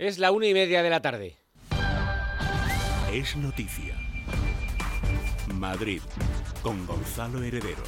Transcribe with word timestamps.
Es 0.00 0.18
la 0.18 0.32
una 0.32 0.46
y 0.46 0.54
media 0.54 0.82
de 0.82 0.88
la 0.88 1.02
tarde. 1.02 1.36
Es 3.12 3.36
noticia. 3.36 3.94
Madrid, 5.52 6.00
con 6.62 6.86
Gonzalo 6.86 7.42
Heredero. 7.42 7.82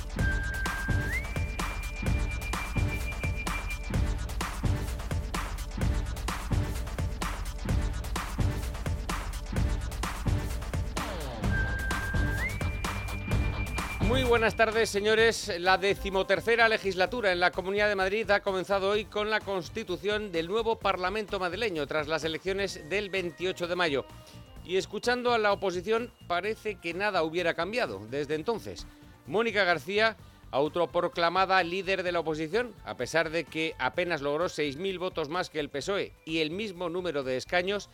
Buenas 14.32 14.56
tardes, 14.56 14.88
señores. 14.88 15.52
La 15.58 15.76
decimotercera 15.76 16.66
legislatura 16.66 17.32
en 17.32 17.40
la 17.40 17.50
Comunidad 17.50 17.90
de 17.90 17.96
Madrid 17.96 18.30
ha 18.30 18.40
comenzado 18.40 18.88
hoy 18.88 19.04
con 19.04 19.28
la 19.28 19.40
constitución 19.40 20.32
del 20.32 20.48
nuevo 20.48 20.78
Parlamento 20.78 21.38
madrileño 21.38 21.86
tras 21.86 22.08
las 22.08 22.24
elecciones 22.24 22.88
del 22.88 23.10
28 23.10 23.66
de 23.66 23.76
mayo. 23.76 24.06
Y 24.64 24.78
escuchando 24.78 25.34
a 25.34 25.38
la 25.38 25.52
oposición 25.52 26.10
parece 26.28 26.76
que 26.76 26.94
nada 26.94 27.24
hubiera 27.24 27.52
cambiado 27.52 28.00
desde 28.08 28.34
entonces. 28.34 28.86
Mónica 29.26 29.64
García, 29.64 30.16
autoproclamada 30.50 31.62
líder 31.62 32.02
de 32.02 32.12
la 32.12 32.20
oposición, 32.20 32.72
a 32.86 32.96
pesar 32.96 33.28
de 33.28 33.44
que 33.44 33.74
apenas 33.78 34.22
logró 34.22 34.46
6.000 34.46 34.98
votos 34.98 35.28
más 35.28 35.50
que 35.50 35.60
el 35.60 35.68
PSOE 35.68 36.14
y 36.24 36.38
el 36.38 36.50
mismo 36.52 36.88
número 36.88 37.22
de 37.22 37.36
escaños, 37.36 37.90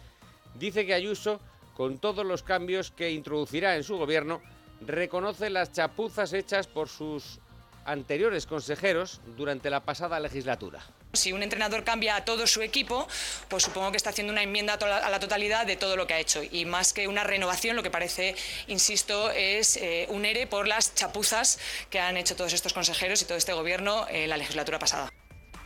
dice 0.54 0.86
que 0.86 0.94
Ayuso, 0.94 1.40
con 1.74 1.98
todos 1.98 2.24
los 2.24 2.44
cambios 2.44 2.92
que 2.92 3.10
introducirá 3.10 3.74
en 3.74 3.82
su 3.82 3.96
gobierno, 3.96 4.40
reconoce 4.80 5.50
las 5.50 5.72
chapuzas 5.72 6.32
hechas 6.32 6.66
por 6.66 6.88
sus 6.88 7.40
anteriores 7.84 8.46
consejeros 8.46 9.20
durante 9.36 9.70
la 9.70 9.80
pasada 9.80 10.20
legislatura. 10.20 10.82
Si 11.14 11.32
un 11.32 11.42
entrenador 11.42 11.84
cambia 11.84 12.16
a 12.16 12.24
todo 12.24 12.46
su 12.46 12.60
equipo, 12.60 13.08
pues 13.48 13.62
supongo 13.62 13.90
que 13.90 13.96
está 13.96 14.10
haciendo 14.10 14.32
una 14.32 14.42
enmienda 14.42 14.74
a 14.74 15.10
la 15.10 15.20
totalidad 15.20 15.66
de 15.66 15.76
todo 15.76 15.96
lo 15.96 16.06
que 16.06 16.14
ha 16.14 16.20
hecho. 16.20 16.42
Y 16.42 16.66
más 16.66 16.92
que 16.92 17.08
una 17.08 17.24
renovación, 17.24 17.76
lo 17.76 17.82
que 17.82 17.90
parece, 17.90 18.36
insisto, 18.66 19.30
es 19.30 19.78
eh, 19.78 20.06
un 20.10 20.26
ERE 20.26 20.46
por 20.46 20.68
las 20.68 20.94
chapuzas 20.94 21.58
que 21.88 21.98
han 21.98 22.18
hecho 22.18 22.36
todos 22.36 22.52
estos 22.52 22.74
consejeros 22.74 23.22
y 23.22 23.24
todo 23.24 23.38
este 23.38 23.54
gobierno 23.54 24.06
en 24.10 24.28
la 24.28 24.36
legislatura 24.36 24.78
pasada. 24.78 25.10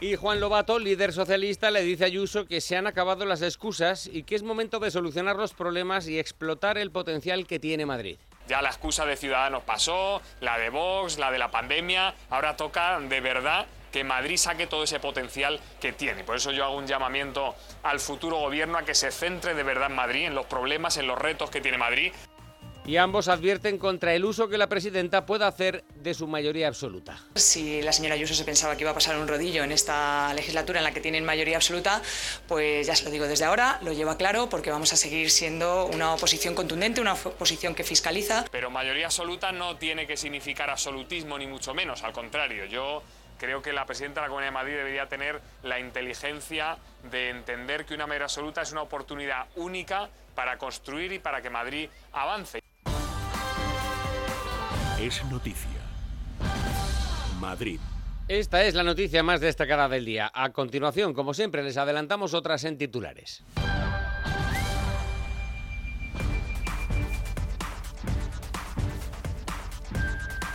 Y 0.01 0.17
Juan 0.17 0.41
Lobato, 0.41 0.79
líder 0.79 1.13
socialista, 1.13 1.71
le 1.71 1.83
dice 1.83 2.05
a 2.05 2.07
Ayuso 2.07 2.47
que 2.47 2.61
se 2.61 2.77
han 2.77 2.89
acabado 2.89 3.25
las 3.25 3.43
excusas 3.43 4.09
y 4.13 4.25
que 4.25 4.35
es 4.35 4.43
momento 4.43 4.81
de 4.81 4.91
solucionar 4.91 5.37
los 5.37 5.55
problemas 5.55 6.09
y 6.09 6.19
explotar 6.19 6.77
el 6.77 6.91
potencial 6.91 7.47
que 7.47 7.61
tiene 7.61 7.87
Madrid. 7.87 8.17
Ya 8.49 8.63
la 8.63 8.71
excusa 8.71 9.07
de 9.07 9.17
Ciudadanos 9.17 9.63
pasó, 9.63 10.21
la 10.41 10.59
de 10.59 10.71
Vox, 10.71 11.19
la 11.19 11.31
de 11.31 11.39
la 11.39 11.51
pandemia, 11.51 12.15
ahora 12.31 12.57
toca 12.57 12.99
de 13.01 13.21
verdad 13.21 13.67
que 13.93 14.05
Madrid 14.05 14.37
saque 14.37 14.67
todo 14.67 14.85
ese 14.85 14.99
potencial 14.99 15.61
que 15.81 15.93
tiene. 15.93 16.25
Por 16.25 16.37
eso 16.37 16.51
yo 16.51 16.65
hago 16.65 16.77
un 16.77 16.87
llamamiento 16.87 17.55
al 17.83 18.01
futuro 18.01 18.39
gobierno 18.39 18.79
a 18.79 18.83
que 18.83 18.95
se 18.95 19.13
centre 19.13 19.55
de 19.55 19.63
verdad 19.63 19.91
en 19.91 19.97
Madrid, 19.97 20.27
en 20.27 20.35
los 20.35 20.47
problemas, 20.47 20.97
en 20.97 21.07
los 21.07 21.19
retos 21.19 21.51
que 21.51 21.61
tiene 21.61 21.79
Madrid 21.79 22.13
y 22.85 22.97
ambos 22.97 23.29
advierten 23.29 23.79
contra 23.79 24.15
el 24.15 24.25
uso 24.25 24.49
que 24.49 24.59
la 24.59 24.69
presidenta 24.69 25.25
pueda 25.25 25.47
hacer 25.47 25.85
de 25.95 26.15
su 26.15 26.27
mayoría 26.27 26.69
absoluta. 26.69 27.19
Si 27.35 27.81
la 27.83 27.93
señora 27.93 28.15
Ayuso 28.15 28.35
se 28.35 28.45
pensaba 28.45 28.77
que 28.77 28.83
iba 28.83 28.91
a 28.91 28.95
pasar 28.95 29.17
un 29.17 29.29
rodillo 29.29 29.63
en 29.63 29.73
esta 29.73 30.33
legislatura 30.35 30.81
en 30.81 30.85
la 30.85 30.93
que 30.93 31.01
tienen 31.01 31.25
mayoría 31.25 31.57
absoluta, 31.57 32.03
pues 32.49 32.87
ya 32.87 32.97
se 32.97 33.05
lo 33.05 33.11
digo 33.11 33.27
desde 33.27 33.45
ahora, 33.45 33.79
lo 33.83 33.93
lleva 33.93 34.17
claro 34.17 34.49
porque 34.49 34.71
vamos 34.71 34.93
a 34.93 34.97
seguir 34.97 35.31
siendo 35.31 35.87
una 35.87 36.15
oposición 36.15 36.55
contundente, 36.55 37.01
una 37.01 37.15
oposición 37.15 37.75
que 37.75 37.85
fiscaliza. 37.85 38.45
Pero 38.51 38.71
mayoría 38.71 39.07
absoluta 39.07 39.53
no 39.53 39.77
tiene 39.77 40.07
que 40.07 40.17
significar 40.17 40.71
absolutismo 40.71 41.39
ni 41.39 41.47
mucho 41.47 41.75
menos, 41.75 42.03
al 42.03 42.13
contrario, 42.13 42.65
yo 42.67 43.03
creo 43.39 43.61
que 43.61 43.73
la 43.73 43.87
presidenta 43.87 44.21
de 44.21 44.27
la 44.27 44.29
Comunidad 44.29 44.51
de 44.51 44.55
Madrid 44.55 44.75
debería 44.77 45.09
tener 45.09 45.41
la 45.65 45.81
inteligencia 45.81 46.79
de 47.11 47.31
entender 47.31 47.85
que 47.85 47.95
una 47.95 48.07
mayoría 48.07 48.27
absoluta 48.27 48.63
es 48.63 48.71
una 48.71 48.83
oportunidad 48.83 49.47
única 49.57 50.11
para 50.35 50.59
construir 50.59 51.13
y 51.13 51.19
para 51.19 51.43
que 51.43 51.51
Madrid 51.51 51.89
avance. 52.13 52.63
Es 55.03 55.25
noticia. 55.25 55.81
Madrid. 57.41 57.81
Esta 58.29 58.63
es 58.63 58.77
la 58.77 58.85
noticia 58.85 59.25
más 59.25 59.41
destacada 59.41 59.89
del 59.89 60.05
día. 60.05 60.31
A 60.33 60.51
continuación, 60.51 61.13
como 61.13 61.35
siempre, 61.35 61.65
les 61.65 61.77
adelantamos 61.77 62.35
otras 62.35 62.63
en 62.63 62.79
titulares. 62.79 63.43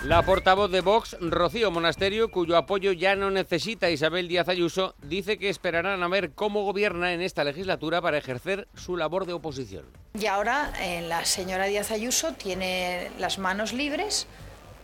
La 0.07 0.22
portavoz 0.22 0.72
de 0.72 0.79
Vox, 0.79 1.18
Rocío 1.19 1.69
Monasterio, 1.69 2.31
cuyo 2.31 2.56
apoyo 2.56 2.94
ya 2.94 3.18
no 3.18 3.29
necesita 3.29 3.90
Isabel 3.90 4.29
Díaz 4.29 4.47
Ayuso, 4.47 4.95
dice 5.01 5.38
que 5.38 5.50
esperarán 5.50 6.01
a 6.01 6.07
ver 6.07 6.31
cómo 6.31 6.63
gobierna 6.63 7.12
en 7.12 7.22
esta 7.22 7.44
legislatura 7.44 8.01
para 8.01 8.18
ejercer 8.18 8.69
su 8.73 8.95
labor 8.95 9.25
de 9.25 9.34
oposición. 9.34 9.84
Y 10.18 10.28
ahora 10.28 10.72
eh, 10.79 11.01
la 11.01 11.25
señora 11.25 11.66
Díaz 11.66 11.91
Ayuso 11.91 12.31
tiene 12.31 13.12
las 13.19 13.38
manos 13.38 13.73
libres 13.73 14.28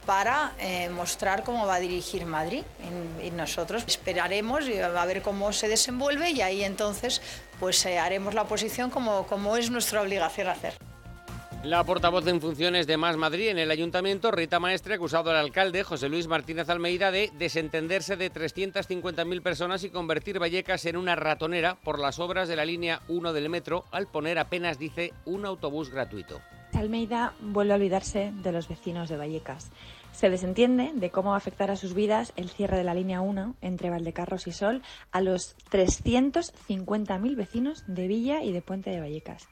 para 0.06 0.56
eh, 0.60 0.90
mostrar 0.90 1.46
cómo 1.46 1.66
va 1.68 1.76
a 1.76 1.80
dirigir 1.80 2.26
Madrid. 2.26 2.64
Y, 3.24 3.32
nosotros 3.32 3.86
esperaremos 3.88 4.66
a 4.66 5.06
ver 5.06 5.22
cómo 5.22 5.54
se 5.54 5.70
desenvuelve 5.70 6.32
y 6.32 6.42
ahí 6.42 6.66
entonces 6.66 7.22
pues 7.62 7.86
eh, 7.86 7.98
haremos 7.98 8.34
la 8.34 8.42
oposición 8.42 8.90
como, 8.90 9.26
como 9.28 9.56
es 9.56 9.72
nuestra 9.72 10.02
obligación 10.02 10.48
hacer. 10.50 10.74
La 11.64 11.82
portavoz 11.86 12.28
en 12.28 12.42
funciones 12.42 12.88
de 12.88 12.98
Más 12.98 13.16
Madrid 13.16 13.48
en 13.48 13.58
el 13.58 13.72
ayuntamiento, 13.72 14.32
Rita 14.32 14.60
Maestre, 14.60 14.96
acusado 14.96 15.30
al 15.30 15.38
alcalde 15.38 15.86
José 15.86 16.10
Luis 16.10 16.28
Martínez 16.28 16.68
Almeida 16.68 17.10
de 17.10 17.32
desentenderse 17.40 18.18
de 18.18 18.30
350.000 18.30 19.42
personas 19.42 19.86
y 19.86 19.90
convertir 19.90 20.40
Vallecas 20.40 20.86
en 20.88 20.98
una 20.98 21.16
ratonera 21.16 21.76
por 21.76 22.00
las 22.00 22.20
obras 22.20 22.50
de 22.50 22.58
la 22.58 22.66
línea 22.66 23.00
1 23.08 23.32
del 23.32 23.48
metro 23.48 23.86
al 23.92 24.08
poner 24.08 24.40
apenas, 24.40 24.78
dice, 24.78 25.14
un 25.24 25.46
autobús 25.46 25.90
gratuito. 25.90 26.42
Almeida 26.74 27.34
vuelve 27.40 27.72
a 27.72 27.78
olvidarse 27.78 28.34
de 28.44 28.52
los 28.52 28.68
vecinos 28.68 29.08
de 29.08 29.16
Vallecas. 29.16 29.72
Se 30.12 30.30
desentiende 30.30 30.92
de 30.94 31.12
cómo 31.12 31.30
va 31.30 31.36
a 31.36 31.38
afectar 31.38 31.72
a 31.72 31.78
sus 31.78 31.94
vidas 31.94 32.34
el 32.36 32.50
cierre 32.50 32.76
de 32.76 32.84
la 32.84 32.94
línea 32.94 33.22
1 33.22 33.56
entre 33.62 33.90
Valdecarros 33.90 34.48
y 34.48 34.52
Sol 34.52 34.82
a 35.14 35.22
los 35.22 35.56
350.000 35.72 37.36
vecinos 37.38 37.86
de 37.88 38.08
Villa 38.08 38.44
y 38.44 38.52
de 38.52 38.62
Puente 38.62 38.90
de 38.90 39.00
Vallecas. 39.00 39.48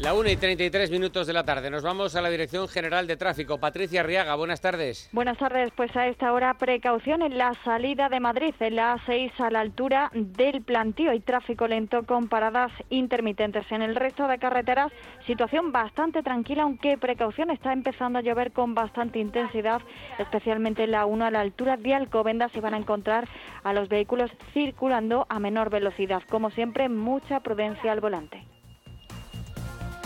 La 0.00 0.14
1 0.14 0.30
y 0.30 0.36
33 0.36 0.90
minutos 0.90 1.26
de 1.26 1.34
la 1.34 1.44
tarde. 1.44 1.68
Nos 1.68 1.82
vamos 1.82 2.16
a 2.16 2.22
la 2.22 2.30
Dirección 2.30 2.66
General 2.68 3.06
de 3.06 3.18
Tráfico. 3.18 3.58
Patricia 3.58 4.00
Arriaga, 4.00 4.34
buenas 4.34 4.62
tardes. 4.62 5.10
Buenas 5.12 5.36
tardes. 5.36 5.70
Pues 5.76 5.94
a 5.94 6.06
esta 6.06 6.32
hora, 6.32 6.54
precaución 6.54 7.20
en 7.20 7.36
la 7.36 7.52
salida 7.64 8.08
de 8.08 8.18
Madrid, 8.18 8.54
en 8.60 8.76
la 8.76 8.96
A6 8.96 9.30
a 9.38 9.50
la 9.50 9.60
altura 9.60 10.10
del 10.14 10.62
plantío. 10.62 11.12
y 11.12 11.20
tráfico 11.20 11.68
lento 11.68 12.04
con 12.04 12.28
paradas 12.28 12.72
intermitentes. 12.88 13.70
En 13.70 13.82
el 13.82 13.94
resto 13.94 14.26
de 14.26 14.38
carreteras, 14.38 14.90
situación 15.26 15.70
bastante 15.70 16.22
tranquila, 16.22 16.62
aunque 16.62 16.96
precaución 16.96 17.50
está 17.50 17.74
empezando 17.74 18.20
a 18.20 18.22
llover 18.22 18.52
con 18.52 18.74
bastante 18.74 19.18
intensidad, 19.18 19.82
especialmente 20.18 20.84
en 20.84 20.92
la 20.92 21.04
1 21.04 21.26
a 21.26 21.30
la 21.30 21.40
altura 21.40 21.76
de 21.76 21.92
Alcobendas. 21.92 22.52
Se 22.52 22.62
van 22.62 22.72
a 22.72 22.78
encontrar 22.78 23.28
a 23.64 23.74
los 23.74 23.90
vehículos 23.90 24.30
circulando 24.54 25.26
a 25.28 25.38
menor 25.38 25.68
velocidad. 25.68 26.22
Como 26.30 26.50
siempre, 26.50 26.88
mucha 26.88 27.40
prudencia 27.40 27.92
al 27.92 28.00
volante. 28.00 28.49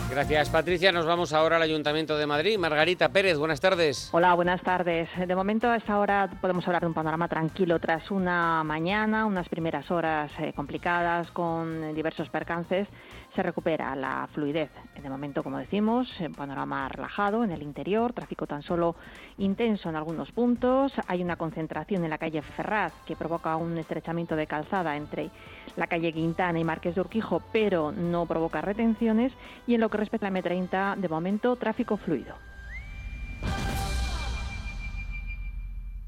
Gracias, 0.09 0.49
Patricia. 0.49 0.91
Nos 0.91 1.05
vamos 1.05 1.33
ahora 1.33 1.55
al 1.57 1.61
Ayuntamiento 1.63 2.15
de 2.17 2.27
Madrid. 2.27 2.57
Margarita 2.57 3.09
Pérez, 3.09 3.37
buenas 3.37 3.59
tardes. 3.59 4.09
Hola, 4.13 4.33
buenas 4.35 4.61
tardes. 4.61 5.09
De 5.17 5.35
momento, 5.35 5.67
a 5.67 5.77
esta 5.77 5.97
hora 5.97 6.29
podemos 6.39 6.65
hablar 6.67 6.81
de 6.83 6.87
un 6.87 6.93
panorama 6.93 7.27
tranquilo 7.27 7.79
tras 7.79 8.11
una 8.11 8.63
mañana, 8.63 9.25
unas 9.25 9.49
primeras 9.49 9.89
horas 9.89 10.31
eh, 10.39 10.53
complicadas 10.55 11.31
con 11.31 11.93
diversos 11.95 12.29
percances 12.29 12.87
se 13.35 13.43
recupera 13.43 13.95
la 13.95 14.27
fluidez. 14.33 14.69
De 15.01 15.09
momento, 15.09 15.43
como 15.43 15.57
decimos, 15.57 16.07
panorama 16.35 16.87
relajado 16.89 17.43
en 17.43 17.51
el 17.51 17.61
interior, 17.61 18.13
tráfico 18.13 18.47
tan 18.47 18.63
solo 18.63 18.95
intenso 19.37 19.89
en 19.89 19.95
algunos 19.95 20.31
puntos. 20.31 20.93
Hay 21.07 21.21
una 21.21 21.35
concentración 21.35 22.03
en 22.03 22.09
la 22.09 22.17
calle 22.17 22.41
Ferraz 22.41 22.93
que 23.05 23.15
provoca 23.15 23.55
un 23.57 23.77
estrechamiento 23.77 24.35
de 24.35 24.47
calzada 24.47 24.95
entre 24.95 25.29
la 25.75 25.87
calle 25.87 26.13
Quintana 26.13 26.59
y 26.59 26.63
Marqués 26.63 26.95
de 26.95 27.01
Urquijo, 27.01 27.41
pero 27.51 27.91
no 27.91 28.25
provoca 28.25 28.61
retenciones. 28.61 29.33
Y 29.67 29.75
en 29.75 29.81
lo 29.81 29.89
que 29.89 29.97
respecta 29.97 30.27
a 30.27 30.31
la 30.31 30.39
M30, 30.39 30.95
de 30.95 31.09
momento, 31.09 31.55
tráfico 31.57 31.97
fluido. 31.97 32.35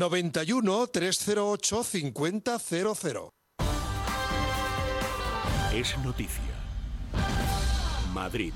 91 0.00 0.86
308 0.86 1.84
5000. 1.84 3.30
Es 5.74 5.98
noticia. 5.98 6.54
Madrid. 8.14 8.54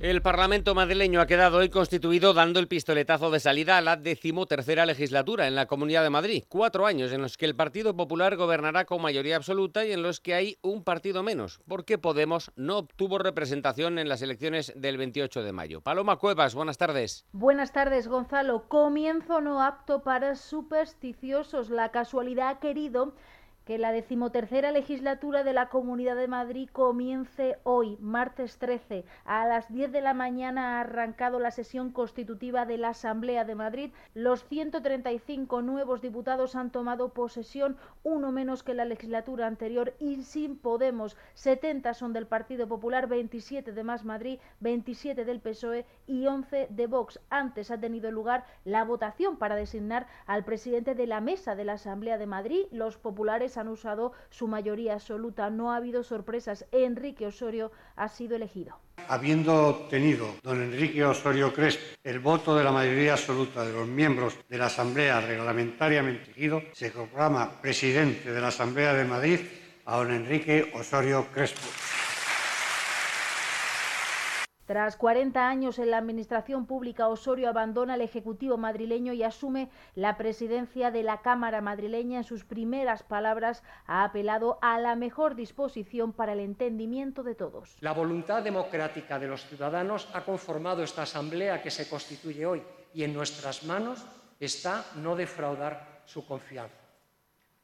El 0.00 0.22
Parlamento 0.22 0.74
madrileño 0.74 1.20
ha 1.20 1.26
quedado 1.26 1.58
hoy 1.58 1.70
constituido 1.70 2.34
dando 2.34 2.58
el 2.58 2.66
pistoletazo 2.66 3.30
de 3.30 3.38
salida 3.38 3.78
a 3.78 3.80
la 3.80 3.96
decimotercera 3.96 4.86
legislatura 4.86 5.46
en 5.46 5.54
la 5.54 5.66
Comunidad 5.66 6.02
de 6.02 6.10
Madrid. 6.10 6.44
Cuatro 6.48 6.84
años 6.84 7.12
en 7.12 7.22
los 7.22 7.36
que 7.36 7.46
el 7.46 7.54
Partido 7.54 7.94
Popular 7.94 8.36
gobernará 8.36 8.86
con 8.86 9.00
mayoría 9.00 9.36
absoluta 9.36 9.86
y 9.86 9.92
en 9.92 10.02
los 10.02 10.20
que 10.20 10.34
hay 10.34 10.58
un 10.62 10.82
partido 10.82 11.22
menos, 11.22 11.60
porque 11.68 11.96
Podemos 11.96 12.50
no 12.56 12.78
obtuvo 12.78 13.18
representación 13.18 13.98
en 13.98 14.08
las 14.08 14.20
elecciones 14.20 14.72
del 14.76 14.98
28 14.98 15.44
de 15.44 15.52
mayo. 15.52 15.80
Paloma 15.80 16.16
Cuevas, 16.16 16.56
buenas 16.56 16.76
tardes. 16.76 17.24
Buenas 17.32 17.72
tardes, 17.72 18.08
Gonzalo. 18.08 18.68
Comienzo 18.68 19.40
no 19.40 19.62
apto 19.62 20.02
para 20.02 20.34
supersticiosos. 20.34 21.70
La 21.70 21.92
casualidad 21.92 22.48
ha 22.48 22.58
querido 22.58 23.14
que 23.64 23.78
la 23.78 23.92
decimotercera 23.92 24.72
legislatura 24.72 25.42
de 25.42 25.54
la 25.54 25.68
Comunidad 25.68 26.16
de 26.16 26.28
Madrid 26.28 26.68
comience 26.70 27.58
hoy, 27.62 27.96
martes 28.00 28.58
13. 28.58 29.04
A 29.24 29.46
las 29.46 29.72
10 29.72 29.90
de 29.90 30.02
la 30.02 30.12
mañana 30.12 30.76
ha 30.76 30.80
arrancado 30.80 31.40
la 31.40 31.50
sesión 31.50 31.90
constitutiva 31.90 32.66
de 32.66 32.76
la 32.76 32.90
Asamblea 32.90 33.44
de 33.44 33.54
Madrid. 33.54 33.92
Los 34.12 34.44
135 34.44 35.62
nuevos 35.62 36.02
diputados 36.02 36.56
han 36.56 36.70
tomado 36.70 37.14
posesión, 37.14 37.78
uno 38.02 38.32
menos 38.32 38.62
que 38.62 38.74
la 38.74 38.84
legislatura 38.84 39.46
anterior 39.46 39.94
y 39.98 40.22
sin 40.22 40.58
Podemos. 40.58 41.16
70 41.34 41.94
son 41.94 42.12
del 42.12 42.26
Partido 42.26 42.68
Popular, 42.68 43.06
27 43.06 43.72
de 43.72 43.84
Más 43.84 44.04
Madrid, 44.04 44.38
27 44.60 45.24
del 45.24 45.40
PSOE 45.40 45.86
y 46.06 46.26
11 46.26 46.68
de 46.70 46.86
Vox. 46.86 47.20
Antes 47.30 47.70
ha 47.70 47.80
tenido 47.80 48.10
lugar 48.10 48.44
la 48.64 48.84
votación 48.84 49.38
para 49.38 49.56
designar 49.56 50.06
al 50.26 50.44
presidente 50.44 50.94
de 50.94 51.06
la 51.06 51.20
mesa 51.20 51.54
de 51.54 51.64
la 51.64 51.74
Asamblea 51.74 52.18
de 52.18 52.26
Madrid. 52.26 52.66
Los 52.70 52.98
populares 52.98 53.53
han 53.56 53.68
usado 53.68 54.12
su 54.30 54.46
mayoría 54.46 54.94
absoluta. 54.94 55.50
No 55.50 55.72
ha 55.72 55.76
habido 55.76 56.02
sorpresas. 56.02 56.66
Enrique 56.72 57.26
Osorio 57.26 57.72
ha 57.96 58.08
sido 58.08 58.36
elegido. 58.36 58.78
Habiendo 59.08 59.68
obtenido 59.68 60.26
don 60.42 60.62
Enrique 60.62 61.04
Osorio 61.04 61.52
Crespo 61.52 61.82
el 62.04 62.20
voto 62.20 62.56
de 62.56 62.64
la 62.64 62.72
mayoría 62.72 63.14
absoluta 63.14 63.64
de 63.64 63.72
los 63.72 63.86
miembros 63.86 64.38
de 64.48 64.58
la 64.58 64.66
Asamblea 64.66 65.20
reglamentariamente 65.20 66.30
elegido, 66.30 66.62
se 66.72 66.90
proclama 66.90 67.60
presidente 67.60 68.32
de 68.32 68.40
la 68.40 68.48
Asamblea 68.48 68.94
de 68.94 69.04
Madrid 69.04 69.40
a 69.86 69.96
don 69.96 70.12
Enrique 70.12 70.72
Osorio 70.74 71.26
Crespo. 71.32 71.68
Tras 74.66 74.96
40 74.96 75.46
años 75.46 75.78
en 75.78 75.90
la 75.90 75.98
Administración 75.98 76.64
Pública, 76.64 77.08
Osorio 77.08 77.50
abandona 77.50 77.96
el 77.96 78.00
Ejecutivo 78.00 78.56
madrileño 78.56 79.12
y 79.12 79.22
asume 79.22 79.68
la 79.94 80.16
presidencia 80.16 80.90
de 80.90 81.02
la 81.02 81.20
Cámara 81.20 81.60
madrileña. 81.60 82.18
En 82.18 82.24
sus 82.24 82.44
primeras 82.44 83.02
palabras 83.02 83.62
ha 83.86 84.04
apelado 84.04 84.58
a 84.62 84.78
la 84.78 84.96
mejor 84.96 85.34
disposición 85.34 86.14
para 86.14 86.32
el 86.32 86.40
entendimiento 86.40 87.22
de 87.22 87.34
todos. 87.34 87.76
La 87.80 87.92
voluntad 87.92 88.42
democrática 88.42 89.18
de 89.18 89.28
los 89.28 89.44
ciudadanos 89.44 90.08
ha 90.14 90.24
conformado 90.24 90.82
esta 90.82 91.02
Asamblea 91.02 91.60
que 91.62 91.70
se 91.70 91.86
constituye 91.86 92.46
hoy 92.46 92.62
y 92.94 93.04
en 93.04 93.12
nuestras 93.12 93.64
manos 93.64 94.06
está 94.40 94.86
no 94.96 95.14
defraudar 95.14 96.02
su 96.06 96.26
confianza. 96.26 96.74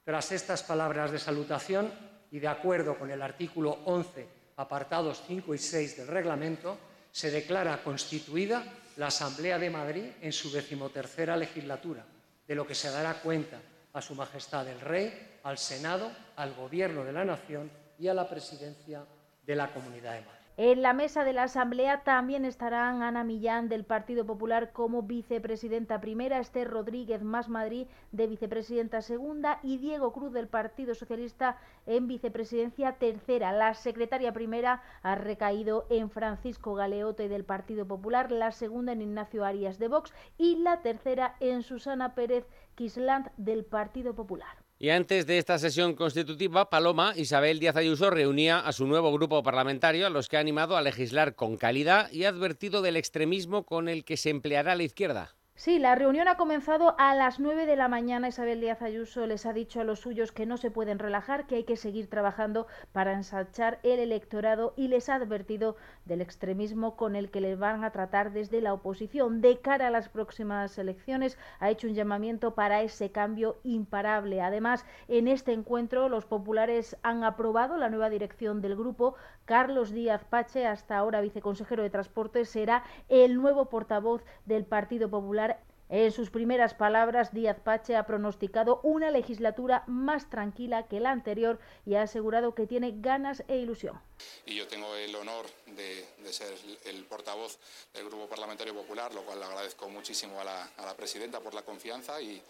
Tras 0.04 0.32
estas 0.32 0.62
palabras 0.62 1.12
de 1.12 1.18
salutación 1.18 1.90
y 2.30 2.40
de 2.40 2.48
acuerdo 2.48 2.98
con 2.98 3.10
el 3.10 3.22
artículo 3.22 3.78
11, 3.86 4.28
apartados 4.56 5.22
5 5.26 5.54
y 5.54 5.58
6 5.58 5.96
del 5.96 6.06
reglamento, 6.08 6.76
se 7.12 7.30
declara 7.30 7.82
constituida 7.82 8.64
la 8.96 9.06
Asamblea 9.06 9.58
de 9.58 9.70
Madrid 9.70 10.04
en 10.20 10.32
su 10.32 10.50
decimotercera 10.50 11.36
legislatura, 11.36 12.04
de 12.46 12.54
lo 12.54 12.66
que 12.66 12.74
se 12.74 12.90
dará 12.90 13.14
cuenta 13.20 13.60
a 13.92 14.02
Su 14.02 14.14
Majestad 14.14 14.68
el 14.68 14.80
Rey, 14.80 15.38
al 15.42 15.58
Senado, 15.58 16.10
al 16.36 16.54
Gobierno 16.54 17.04
de 17.04 17.12
la 17.12 17.24
Nación 17.24 17.70
y 17.98 18.08
a 18.08 18.14
la 18.14 18.28
Presidencia 18.28 19.04
de 19.46 19.56
la 19.56 19.72
Comunidad 19.72 20.14
de 20.14 20.20
Madrid. 20.20 20.39
En 20.56 20.82
la 20.82 20.92
mesa 20.92 21.24
de 21.24 21.32
la 21.32 21.44
Asamblea 21.44 22.02
también 22.02 22.44
estarán 22.44 23.02
Ana 23.02 23.24
Millán 23.24 23.68
del 23.68 23.84
Partido 23.84 24.26
Popular 24.26 24.72
como 24.72 25.02
vicepresidenta 25.02 26.00
primera, 26.00 26.38
Esther 26.38 26.68
Rodríguez 26.68 27.22
más 27.22 27.48
Madrid 27.48 27.86
de 28.12 28.26
vicepresidenta 28.26 29.00
segunda 29.00 29.58
y 29.62 29.78
Diego 29.78 30.12
Cruz 30.12 30.32
del 30.32 30.48
Partido 30.48 30.94
Socialista 30.94 31.56
en 31.86 32.08
vicepresidencia 32.08 32.92
tercera. 32.92 33.52
La 33.52 33.72
secretaria 33.72 34.32
primera 34.32 34.82
ha 35.02 35.14
recaído 35.14 35.86
en 35.88 36.10
Francisco 36.10 36.74
Galeote 36.74 37.28
del 37.28 37.44
Partido 37.44 37.86
Popular, 37.86 38.30
la 38.30 38.52
segunda 38.52 38.92
en 38.92 39.02
Ignacio 39.02 39.44
Arias 39.44 39.78
de 39.78 39.88
Vox 39.88 40.12
y 40.36 40.56
la 40.56 40.82
tercera 40.82 41.36
en 41.40 41.62
Susana 41.62 42.14
Pérez 42.14 42.46
Quisland 42.74 43.30
del 43.38 43.64
Partido 43.64 44.14
Popular. 44.14 44.69
Y 44.82 44.88
antes 44.88 45.26
de 45.26 45.36
esta 45.36 45.58
sesión 45.58 45.94
constitutiva, 45.94 46.70
Paloma 46.70 47.12
Isabel 47.14 47.60
Díaz 47.60 47.76
Ayuso 47.76 48.08
reunía 48.08 48.60
a 48.60 48.72
su 48.72 48.86
nuevo 48.86 49.12
grupo 49.12 49.42
parlamentario, 49.42 50.06
a 50.06 50.10
los 50.10 50.26
que 50.26 50.38
ha 50.38 50.40
animado 50.40 50.74
a 50.78 50.80
legislar 50.80 51.34
con 51.34 51.58
calidad 51.58 52.10
y 52.10 52.24
ha 52.24 52.30
advertido 52.30 52.80
del 52.80 52.96
extremismo 52.96 53.66
con 53.66 53.90
el 53.90 54.06
que 54.06 54.16
se 54.16 54.30
empleará 54.30 54.74
la 54.76 54.84
izquierda. 54.84 55.34
Sí, 55.60 55.78
la 55.78 55.94
reunión 55.94 56.26
ha 56.26 56.38
comenzado 56.38 56.94
a 56.96 57.14
las 57.14 57.38
9 57.38 57.66
de 57.66 57.76
la 57.76 57.86
mañana. 57.86 58.28
Isabel 58.28 58.62
Díaz 58.62 58.80
Ayuso 58.80 59.26
les 59.26 59.44
ha 59.44 59.52
dicho 59.52 59.78
a 59.78 59.84
los 59.84 60.00
suyos 60.00 60.32
que 60.32 60.46
no 60.46 60.56
se 60.56 60.70
pueden 60.70 60.98
relajar, 60.98 61.46
que 61.46 61.56
hay 61.56 61.64
que 61.64 61.76
seguir 61.76 62.08
trabajando 62.08 62.66
para 62.92 63.12
ensanchar 63.12 63.78
el 63.82 63.98
electorado 63.98 64.72
y 64.74 64.88
les 64.88 65.10
ha 65.10 65.16
advertido 65.16 65.76
del 66.06 66.22
extremismo 66.22 66.96
con 66.96 67.14
el 67.14 67.30
que 67.30 67.42
les 67.42 67.58
van 67.58 67.84
a 67.84 67.90
tratar 67.90 68.32
desde 68.32 68.62
la 68.62 68.72
oposición. 68.72 69.42
De 69.42 69.58
cara 69.58 69.88
a 69.88 69.90
las 69.90 70.08
próximas 70.08 70.78
elecciones 70.78 71.36
ha 71.58 71.68
hecho 71.68 71.88
un 71.88 71.94
llamamiento 71.94 72.54
para 72.54 72.80
ese 72.80 73.12
cambio 73.12 73.58
imparable. 73.62 74.40
Además, 74.40 74.86
en 75.08 75.28
este 75.28 75.52
encuentro 75.52 76.08
los 76.08 76.24
populares 76.24 76.96
han 77.02 77.22
aprobado 77.22 77.76
la 77.76 77.90
nueva 77.90 78.08
dirección 78.08 78.62
del 78.62 78.76
grupo. 78.76 79.14
Carlos 79.44 79.90
Díaz 79.90 80.24
Pache, 80.24 80.66
hasta 80.66 80.96
ahora 80.96 81.20
viceconsejero 81.20 81.82
de 81.82 81.90
Transporte, 81.90 82.46
será 82.46 82.82
el 83.10 83.34
nuevo 83.34 83.66
portavoz 83.66 84.24
del 84.46 84.64
Partido 84.64 85.10
Popular 85.10 85.49
en 85.90 86.12
sus 86.12 86.30
primeras 86.30 86.72
palabras, 86.72 87.34
Díaz 87.34 87.58
Pache 87.58 87.96
ha 87.96 88.06
pronosticado 88.06 88.80
una 88.84 89.10
legislatura 89.10 89.82
más 89.88 90.30
tranquila 90.30 90.86
que 90.86 91.00
la 91.00 91.10
anterior 91.10 91.58
y 91.84 91.96
ha 91.96 92.02
asegurado 92.02 92.54
que 92.54 92.68
tiene 92.68 92.92
ganas 92.94 93.42
e 93.48 93.56
ilusión. 93.56 94.00
Y 94.46 94.54
yo 94.54 94.68
tengo 94.68 94.94
el 94.94 95.14
honor 95.16 95.46
de, 95.66 96.06
de 96.22 96.32
ser 96.32 96.54
el 96.84 97.04
portavoz 97.06 97.58
del 97.92 98.06
Grupo 98.06 98.28
Parlamentario 98.28 98.72
Popular, 98.72 99.12
lo 99.12 99.22
cual 99.22 99.40
le 99.40 99.46
agradezco 99.46 99.88
muchísimo 99.88 100.40
a 100.40 100.44
la, 100.44 100.62
a 100.76 100.86
la 100.86 100.94
presidenta 100.94 101.40
por 101.40 101.54
la 101.54 101.62
confianza 101.62 102.20
y 102.22 102.40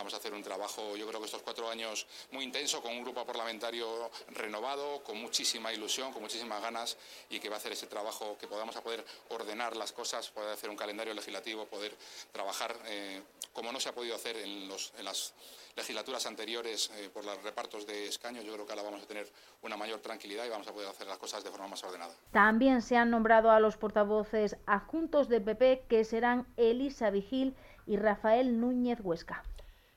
vamos 0.00 0.14
a 0.14 0.16
hacer 0.16 0.32
un 0.32 0.42
trabajo, 0.42 0.96
yo 0.96 1.06
creo 1.06 1.20
que 1.20 1.26
estos 1.26 1.42
cuatro 1.42 1.68
años 1.68 2.06
muy 2.32 2.42
intenso, 2.42 2.80
con 2.80 2.92
un 2.92 3.02
grupo 3.02 3.26
parlamentario 3.26 4.10
renovado, 4.28 5.02
con 5.04 5.20
muchísima 5.20 5.72
ilusión, 5.74 6.10
con 6.10 6.22
muchísimas 6.22 6.62
ganas 6.62 6.96
y 7.28 7.38
que 7.38 7.50
va 7.50 7.56
a 7.56 7.58
hacer 7.58 7.72
ese 7.72 7.86
trabajo, 7.86 8.38
que 8.40 8.48
podamos 8.48 8.74
a 8.76 8.82
poder 8.82 9.04
ordenar 9.28 9.76
las 9.76 9.92
cosas, 9.92 10.30
poder 10.30 10.54
hacer 10.54 10.70
un 10.70 10.76
calendario 10.76 11.12
legislativo, 11.12 11.66
poder 11.66 11.94
trabajar 12.32 12.74
eh, 12.86 13.20
como 13.52 13.72
no 13.72 13.78
se 13.78 13.90
ha 13.90 13.92
podido 13.92 14.14
hacer 14.14 14.38
en, 14.38 14.70
las 14.70 15.34
legislaturas 15.76 16.24
anteriores 16.24 16.90
eh, 16.96 17.10
por 17.12 17.26
los 17.26 17.42
repartos 17.42 17.86
de 17.86 18.08
escaños. 18.08 18.44
Yo 18.44 18.54
creo 18.54 18.64
que 18.64 18.72
ahora 18.72 18.84
vamos 18.84 19.02
a 19.02 19.06
tener 19.06 19.30
una 19.60 19.76
mayor 19.76 20.00
tranquilidad 20.00 20.46
y 20.46 20.48
vamos 20.48 20.66
a 20.66 20.72
poder 20.72 20.88
hacer 20.88 21.08
las 21.08 21.18
cosas 21.18 21.44
de 21.44 21.50
forma 21.50 21.68
más 21.68 21.84
ordenada. 21.84 22.14
También 22.32 22.80
se 22.80 22.96
han 22.96 23.10
nombrado 23.10 23.50
a 23.50 23.60
los 23.60 23.76
portavoces 23.76 24.56
adjuntos 24.64 25.28
de 25.28 25.42
PP 25.42 25.84
que 25.90 26.04
serán 26.04 26.46
Elisa 26.56 27.10
Vigil 27.10 27.54
y 27.86 27.96
Rafael 27.96 28.60
Núñez 28.60 29.00
Huesca. 29.02 29.42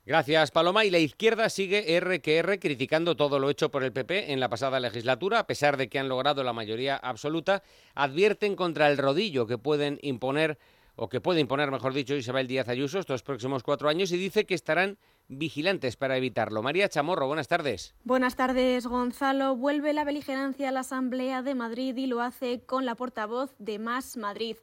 Gracias, 0.05 0.51
Paloma. 0.51 0.83
Y 0.83 0.91
la 0.91 0.99
izquierda 0.99 1.49
sigue 1.49 1.95
R 1.95 2.21
que 2.21 2.37
R 2.37 2.59
criticando 2.59 3.15
todo 3.15 3.39
lo 3.39 3.49
hecho 3.49 3.71
por 3.71 3.85
el 3.85 3.93
PP 3.93 4.33
en 4.33 4.41
la 4.41 4.49
pasada 4.49 4.81
legislatura, 4.81 5.39
a 5.39 5.47
pesar 5.47 5.77
de 5.77 5.87
que 5.87 5.97
han 5.97 6.09
logrado 6.09 6.43
la 6.43 6.51
mayoría 6.51 6.97
absoluta, 6.97 7.63
advierten 7.95 8.57
contra 8.57 8.89
el 8.89 8.97
rodillo 8.97 9.47
que 9.47 9.57
pueden 9.57 9.99
imponer 10.01 10.57
o 10.95 11.09
que 11.09 11.21
puede 11.21 11.39
imponer, 11.39 11.71
mejor 11.71 11.93
dicho, 11.93 12.15
Isabel 12.15 12.47
Díaz 12.47 12.67
Ayuso 12.67 12.99
estos 12.99 13.23
próximos 13.23 13.63
cuatro 13.63 13.89
años 13.89 14.11
y 14.11 14.17
dice 14.17 14.45
que 14.45 14.53
estarán 14.53 14.97
vigilantes 15.27 15.95
para 15.95 16.17
evitarlo. 16.17 16.61
María 16.61 16.89
Chamorro, 16.89 17.27
buenas 17.27 17.47
tardes. 17.47 17.95
Buenas 18.03 18.35
tardes, 18.35 18.85
Gonzalo. 18.85 19.55
Vuelve 19.55 19.93
la 19.93 20.03
beligerancia 20.03 20.69
a 20.69 20.71
la 20.71 20.81
Asamblea 20.81 21.41
de 21.41 21.55
Madrid 21.55 21.95
y 21.95 22.07
lo 22.07 22.21
hace 22.21 22.61
con 22.65 22.85
la 22.85 22.95
portavoz 22.95 23.55
de 23.57 23.79
Más 23.79 24.17
Madrid. 24.17 24.57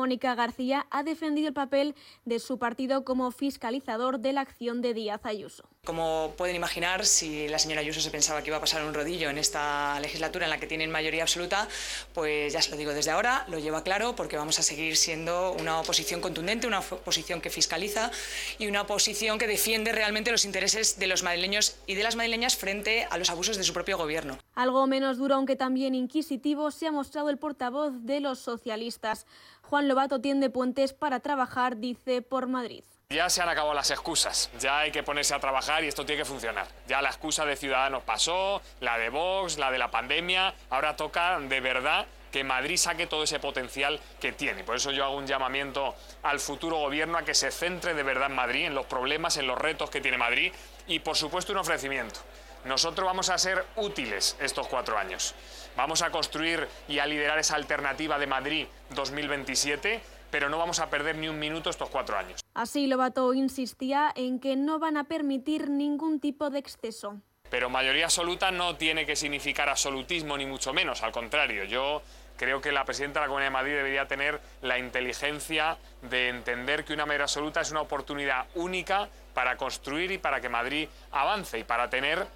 Mónica 0.00 0.34
García 0.34 0.86
ha 0.90 1.02
defendido 1.02 1.48
el 1.48 1.52
papel 1.52 1.94
de 2.24 2.38
su 2.38 2.58
partido 2.58 3.04
como 3.04 3.30
fiscalizador 3.32 4.18
de 4.18 4.32
la 4.32 4.40
acción 4.40 4.80
de 4.80 4.94
Díaz 4.94 5.20
Ayuso. 5.24 5.68
Como 5.84 6.32
pueden 6.38 6.56
imaginar, 6.56 7.04
si 7.04 7.48
la 7.48 7.58
señora 7.58 7.82
Ayuso 7.82 8.00
se 8.00 8.10
pensaba 8.10 8.42
que 8.42 8.48
iba 8.48 8.56
a 8.56 8.60
pasar 8.60 8.82
un 8.82 8.94
rodillo 8.94 9.28
en 9.28 9.36
esta 9.36 10.00
legislatura 10.00 10.46
en 10.46 10.50
la 10.50 10.58
que 10.58 10.66
tienen 10.66 10.90
mayoría 10.90 11.22
absoluta, 11.22 11.68
pues 12.14 12.50
ya 12.52 12.62
se 12.62 12.70
lo 12.70 12.78
digo 12.78 12.92
desde 12.92 13.10
ahora, 13.10 13.44
lo 13.48 13.58
lleva 13.58 13.82
claro, 13.82 14.16
porque 14.16 14.38
vamos 14.38 14.58
a 14.58 14.62
seguir 14.62 14.96
siendo 14.96 15.52
una 15.52 15.80
oposición 15.80 16.22
contundente, 16.22 16.66
una 16.66 16.78
oposición 16.78 17.42
que 17.42 17.50
fiscaliza 17.50 18.10
y 18.58 18.68
una 18.68 18.82
oposición 18.82 19.38
que 19.38 19.46
defiende 19.46 19.92
realmente 19.92 20.30
los 20.30 20.46
intereses 20.46 20.98
de 20.98 21.06
los 21.08 21.22
madrileños 21.22 21.76
y 21.86 21.94
de 21.94 22.02
las 22.02 22.16
madrileñas 22.16 22.56
frente 22.56 23.06
a 23.10 23.18
los 23.18 23.28
abusos 23.28 23.58
de 23.58 23.64
su 23.64 23.74
propio 23.74 23.98
gobierno. 23.98 24.38
Algo 24.54 24.86
menos 24.86 25.18
duro, 25.18 25.34
aunque 25.34 25.56
también 25.56 25.94
inquisitivo, 25.94 26.70
se 26.70 26.86
ha 26.86 26.92
mostrado 26.92 27.28
el 27.28 27.36
portavoz 27.36 27.92
de 28.00 28.20
los 28.20 28.38
socialistas. 28.38 29.26
Juan 29.70 29.86
Lobato 29.86 30.20
tiende 30.20 30.50
puentes 30.50 30.92
para 30.92 31.20
trabajar, 31.20 31.76
dice, 31.76 32.22
por 32.22 32.48
Madrid. 32.48 32.82
Ya 33.10 33.30
se 33.30 33.40
han 33.40 33.48
acabado 33.48 33.72
las 33.72 33.92
excusas, 33.92 34.50
ya 34.58 34.80
hay 34.80 34.90
que 34.90 35.04
ponerse 35.04 35.32
a 35.32 35.38
trabajar 35.38 35.84
y 35.84 35.86
esto 35.86 36.04
tiene 36.04 36.22
que 36.22 36.24
funcionar. 36.24 36.66
Ya 36.88 37.00
la 37.00 37.08
excusa 37.08 37.44
de 37.44 37.54
Ciudadanos 37.54 38.02
pasó, 38.02 38.60
la 38.80 38.98
de 38.98 39.10
Vox, 39.10 39.58
la 39.58 39.70
de 39.70 39.78
la 39.78 39.88
pandemia, 39.88 40.54
ahora 40.70 40.96
toca 40.96 41.38
de 41.38 41.60
verdad 41.60 42.04
que 42.32 42.42
Madrid 42.42 42.78
saque 42.78 43.06
todo 43.06 43.22
ese 43.22 43.38
potencial 43.38 44.00
que 44.20 44.32
tiene. 44.32 44.64
Por 44.64 44.74
eso 44.74 44.90
yo 44.90 45.04
hago 45.04 45.16
un 45.16 45.28
llamamiento 45.28 45.94
al 46.24 46.40
futuro 46.40 46.78
gobierno 46.78 47.18
a 47.18 47.22
que 47.22 47.34
se 47.34 47.52
centre 47.52 47.94
de 47.94 48.02
verdad 48.02 48.28
en 48.28 48.34
Madrid, 48.34 48.66
en 48.66 48.74
los 48.74 48.86
problemas, 48.86 49.36
en 49.36 49.46
los 49.46 49.56
retos 49.56 49.88
que 49.88 50.00
tiene 50.00 50.18
Madrid 50.18 50.52
y 50.88 50.98
por 50.98 51.16
supuesto 51.16 51.52
un 51.52 51.58
ofrecimiento. 51.58 52.18
Nosotros 52.64 53.06
vamos 53.06 53.30
a 53.30 53.38
ser 53.38 53.64
útiles 53.76 54.36
estos 54.40 54.68
cuatro 54.68 54.98
años. 54.98 55.34
Vamos 55.76 56.02
a 56.02 56.10
construir 56.10 56.68
y 56.88 56.98
a 56.98 57.06
liderar 57.06 57.38
esa 57.38 57.56
alternativa 57.56 58.18
de 58.18 58.26
Madrid 58.26 58.66
2027 58.90 60.00
pero 60.30 60.48
no 60.48 60.58
vamos 60.58 60.78
a 60.78 60.88
perder 60.88 61.16
ni 61.16 61.28
un 61.28 61.38
minuto 61.38 61.70
estos 61.70 61.88
cuatro 61.90 62.16
años. 62.16 62.40
Así 62.54 62.86
Lobato 62.86 63.34
insistía 63.34 64.12
en 64.14 64.40
que 64.40 64.56
no 64.56 64.78
van 64.78 64.96
a 64.96 65.04
permitir 65.04 65.68
ningún 65.68 66.20
tipo 66.20 66.50
de 66.50 66.58
exceso. 66.58 67.20
Pero 67.50 67.68
mayoría 67.68 68.04
absoluta 68.04 68.52
no 68.52 68.76
tiene 68.76 69.04
que 69.04 69.16
significar 69.16 69.68
absolutismo 69.68 70.36
ni 70.36 70.46
mucho 70.46 70.72
menos, 70.72 71.02
al 71.02 71.10
contrario, 71.10 71.64
yo 71.64 72.00
creo 72.36 72.60
que 72.60 72.70
la 72.70 72.84
presidenta 72.84 73.20
de 73.20 73.24
la 73.24 73.28
Comunidad 73.28 73.48
de 73.48 73.54
Madrid 73.54 73.74
debería 73.74 74.06
tener 74.06 74.40
la 74.62 74.78
inteligencia 74.78 75.76
de 76.02 76.28
entender 76.28 76.84
que 76.84 76.94
una 76.94 77.06
mayoría 77.06 77.24
absoluta 77.24 77.60
es 77.60 77.70
una 77.72 77.80
oportunidad 77.80 78.46
única 78.54 79.08
para 79.34 79.56
construir 79.56 80.12
y 80.12 80.18
para 80.18 80.40
que 80.40 80.48
Madrid 80.48 80.88
avance 81.10 81.58
y 81.58 81.64
para 81.64 81.90
tener 81.90 82.26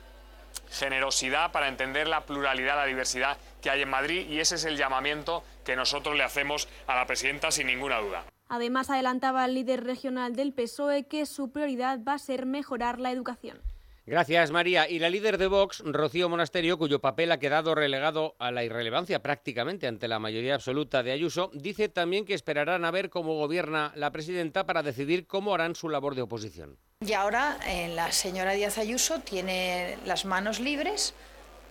generosidad, 0.75 1.53
para 1.53 1.69
entender 1.69 2.09
la 2.09 2.27
pluralidad, 2.27 2.77
la 2.77 2.87
diversidad 2.87 3.39
que 3.63 3.71
hay 3.71 3.83
en 3.83 3.91
Madrid 3.91 4.29
y 4.29 4.41
ese 4.41 4.57
es 4.57 4.65
el 4.65 4.77
llamamiento 4.77 5.43
que 5.65 5.77
nosotros 5.77 6.17
le 6.17 6.25
hacemos 6.25 6.69
a 6.87 6.95
la 6.95 7.07
presidenta 7.07 7.51
sin 7.51 7.69
ninguna 7.69 7.99
duda. 7.99 8.25
Además, 8.49 8.91
adelantaba 8.91 9.45
el 9.47 9.55
líder 9.55 9.85
regional 9.85 10.37
del 10.37 10.53
PSOE 10.53 11.07
que 11.07 11.27
su 11.27 11.51
prioridad 11.51 12.01
va 12.07 12.15
a 12.15 12.19
ser 12.19 12.47
mejorar 12.47 13.01
la 13.01 13.11
educación. 13.11 13.61
Gracias, 14.07 14.51
María. 14.51 14.87
Y 14.87 14.99
la 14.99 15.09
líder 15.09 15.39
de 15.39 15.47
Vox, 15.47 15.83
Rocío 15.83 16.29
Monasterio, 16.29 16.77
cuyo 16.77 17.01
papel 17.01 17.33
ha 17.33 17.39
quedado 17.39 17.75
relegado 17.75 18.37
a 18.39 18.51
la 18.51 18.63
irrelevancia 18.63 19.23
prácticamente 19.23 19.87
ante 19.87 20.09
la 20.09 20.19
mayoría 20.19 20.57
absoluta 20.57 21.03
de 21.03 21.13
Ayuso, 21.13 21.51
dice 21.55 21.89
también 21.89 22.27
que 22.27 22.35
esperarán 22.35 22.85
a 22.85 22.91
ver 22.91 23.09
cómo 23.09 23.35
gobierna 23.39 23.93
la 23.97 24.11
presidenta 24.11 24.67
para 24.67 24.83
decidir 24.83 25.27
cómo 25.27 25.55
harán 25.55 25.75
su 25.75 25.89
labor 25.89 26.15
de 26.15 26.21
oposición. 26.21 26.77
Y 27.01 27.15
ahora 27.15 27.59
eh, 27.67 27.89
la 27.95 28.13
señora 28.13 28.53
Díaz 28.53 28.77
Ayuso 28.77 29.21
tiene 29.21 29.97
las 30.05 30.27
manos 30.27 30.61
libres 30.61 31.15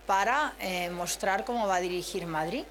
para 0.06 0.54
eh, 0.58 0.90
mostrar 0.90 1.44
cómo 1.44 1.68
va 1.68 1.76
a 1.76 1.80
dirigir 1.80 2.26
Madrid. 2.26 2.64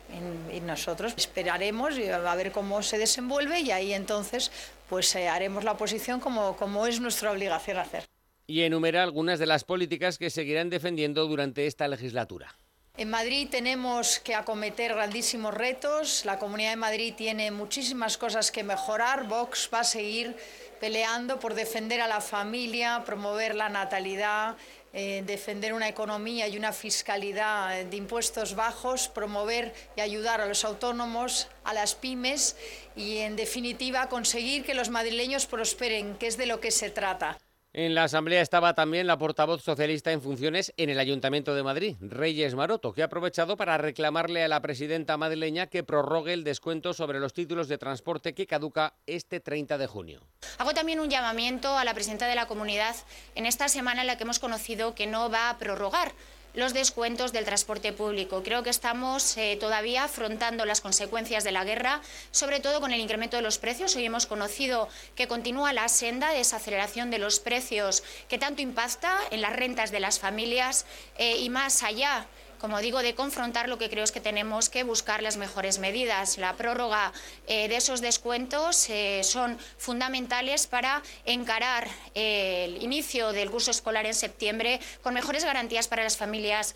Y, 0.52 0.60
nosotros 0.60 1.14
esperaremos 1.16 1.96
a 1.98 2.36
ver 2.36 2.52
cómo 2.52 2.84
se 2.84 2.98
desenvuelve 2.98 3.62
y 3.62 3.72
ahí 3.72 3.94
entonces 3.94 4.52
pues 4.90 5.16
eh, 5.16 5.30
haremos 5.30 5.64
la 5.64 5.72
oposición 5.72 6.20
como, 6.20 6.56
como 6.58 6.86
es 6.86 7.00
nuestra 7.00 7.32
obligación 7.32 7.78
hacer 7.78 8.04
y 8.48 8.62
enumera 8.62 9.04
algunas 9.04 9.40
de 9.40 9.46
las 9.46 9.64
políticas 9.64 10.18
que 10.18 10.30
seguirán 10.30 10.70
defendiendo 10.70 11.28
durante 11.28 11.68
esta 11.68 11.88
legislatura. 11.88 12.56
En 12.96 13.10
Madrid 13.10 13.48
tenemos 13.50 14.20
que 14.20 14.36
acometer 14.36 14.94
grandísimos 14.94 15.52
retos. 15.52 16.26
La 16.26 16.38
Comunidad 16.38 16.70
de 16.70 16.76
Madrid 16.76 17.16
tiene 17.18 17.50
muchísimas 17.50 18.20
cosas 18.20 18.52
que 18.52 18.64
mejorar. 18.64 19.28
Vox 19.28 19.68
va 19.74 19.80
a 19.80 19.84
seguir 19.84 20.38
peleando 20.80 21.40
por 21.40 21.56
defender 21.56 22.02
a 22.02 22.08
la 22.08 22.22
familia, 22.22 23.02
promover 23.04 23.56
la 23.56 23.70
natalidad, 23.70 24.58
eh, 24.92 25.24
defender 25.26 25.74
una 25.74 25.90
economía 25.90 26.48
y 26.48 26.56
una 26.56 26.72
fiscalidad 26.72 27.84
de 27.84 27.98
impuestos 27.98 28.54
bajos, 28.54 29.08
promover 29.08 29.74
y 29.98 30.02
ayudar 30.02 30.40
a 30.40 30.46
los 30.46 30.64
autónomos, 30.64 31.48
a 31.64 31.74
las 31.74 31.96
pymes 31.96 32.56
y, 32.96 33.18
en 33.18 33.36
definitiva, 33.36 34.08
conseguir 34.08 34.64
que 34.64 34.76
los 34.76 34.90
madrileños 34.90 35.48
prosperen, 35.48 36.16
que 36.18 36.28
es 36.28 36.38
de 36.38 36.46
lo 36.46 36.60
que 36.60 36.70
se 36.70 36.92
trata. 36.92 37.40
En 37.76 37.96
la 37.96 38.04
Asamblea 38.04 38.44
estaba 38.44 38.76
también 38.76 39.08
la 39.08 39.18
portavoz 39.18 39.64
socialista 39.64 40.12
en 40.12 40.22
funciones 40.22 40.72
en 40.78 40.92
el 40.92 41.00
Ayuntamiento 41.00 41.56
de 41.56 41.64
Madrid, 41.64 41.96
Reyes 42.02 42.54
Maroto, 42.54 42.94
que 42.94 43.02
ha 43.02 43.06
aprovechado 43.06 43.58
para 43.58 43.80
reclamarle 43.80 44.44
a 44.44 44.48
la 44.48 44.62
presidenta 44.62 45.18
madrileña 45.18 45.66
que 45.66 45.84
prorrogue 45.84 46.34
el 46.34 46.44
descuento 46.44 46.94
sobre 46.94 47.20
los 47.20 47.34
títulos 47.34 47.68
de 47.68 47.80
transporte 47.80 48.36
que 48.36 48.46
caduca 48.46 48.94
este 49.08 49.40
30 49.40 49.80
de 49.80 49.88
junio. 49.88 50.22
Hago 50.60 50.76
también 50.76 51.00
un 51.00 51.10
llamamiento 51.10 51.76
a 51.76 51.84
la 51.84 51.96
presidenta 51.96 52.28
de 52.28 52.36
la 52.36 52.46
comunidad 52.46 52.96
en 53.34 53.48
esta 53.48 53.68
semana 53.68 54.02
en 54.02 54.08
la 54.08 54.18
que 54.18 54.24
hemos 54.24 54.38
conocido 54.38 54.94
que 54.94 55.08
no 55.08 55.32
va 55.32 55.50
a 55.50 55.58
prorrogar 55.58 56.12
los 56.54 56.74
descuentos 56.74 57.34
del 57.34 57.46
transporte 57.46 57.94
público. 57.94 58.44
Creo 58.44 58.64
que 58.64 58.70
estamos 58.70 59.38
eh, 59.38 59.58
todavía 59.60 60.04
afrontando 60.04 60.66
las 60.66 60.82
consecuencias 60.82 61.44
de 61.44 61.52
la 61.52 61.64
guerra, 61.64 62.02
sobre 62.32 62.60
todo 62.60 62.80
con 62.80 62.92
el 62.92 63.02
incremento 63.02 63.38
de 63.38 63.44
los 63.44 63.58
precios. 63.58 63.96
Hoy 63.96 64.06
hemos 64.06 64.28
conocido 64.28 64.88
que 65.16 65.28
continúa 65.28 65.74
la 65.74 65.90
senda 65.90 66.30
de 66.30 66.38
desaceleración 66.38 67.10
de 67.10 67.18
los 67.18 67.40
precios 67.40 68.04
que 68.30 68.38
tanto 68.38 68.62
impacta 68.62 69.18
en 69.32 69.42
las 69.42 69.56
rentas 69.56 69.92
de 69.92 70.00
las 70.00 70.20
familias 70.20 70.86
eh, 71.18 71.38
y 71.38 71.50
más 71.50 71.84
allá 71.84 72.28
como 72.64 72.80
digo, 72.80 73.04
de 73.04 73.14
confrontar 73.14 73.68
lo 73.68 73.78
que 73.78 73.90
creo 73.90 74.06
es 74.06 74.14
que 74.14 74.22
tenemos 74.22 74.70
que 74.70 74.86
buscar 74.86 75.22
las 75.22 75.36
mejores 75.36 75.80
medidas. 75.80 76.38
La 76.38 76.56
prórroga 76.56 77.12
eh, 77.46 77.68
de 77.68 77.76
esos 77.76 78.00
descuentos 78.00 78.90
eh, 78.90 79.20
son 79.26 79.58
fundamentales 79.78 80.66
para 80.66 81.04
encarar 81.26 81.90
eh, 82.16 82.64
el 82.70 82.82
inicio 82.82 83.34
del 83.34 83.52
curso 83.52 83.72
escolar 83.72 84.06
en 84.06 84.14
septiembre 84.14 84.80
con 85.02 85.14
mejores 85.14 85.44
garantías 85.44 85.90
para 85.90 86.04
las 86.04 86.16
familias. 86.16 86.74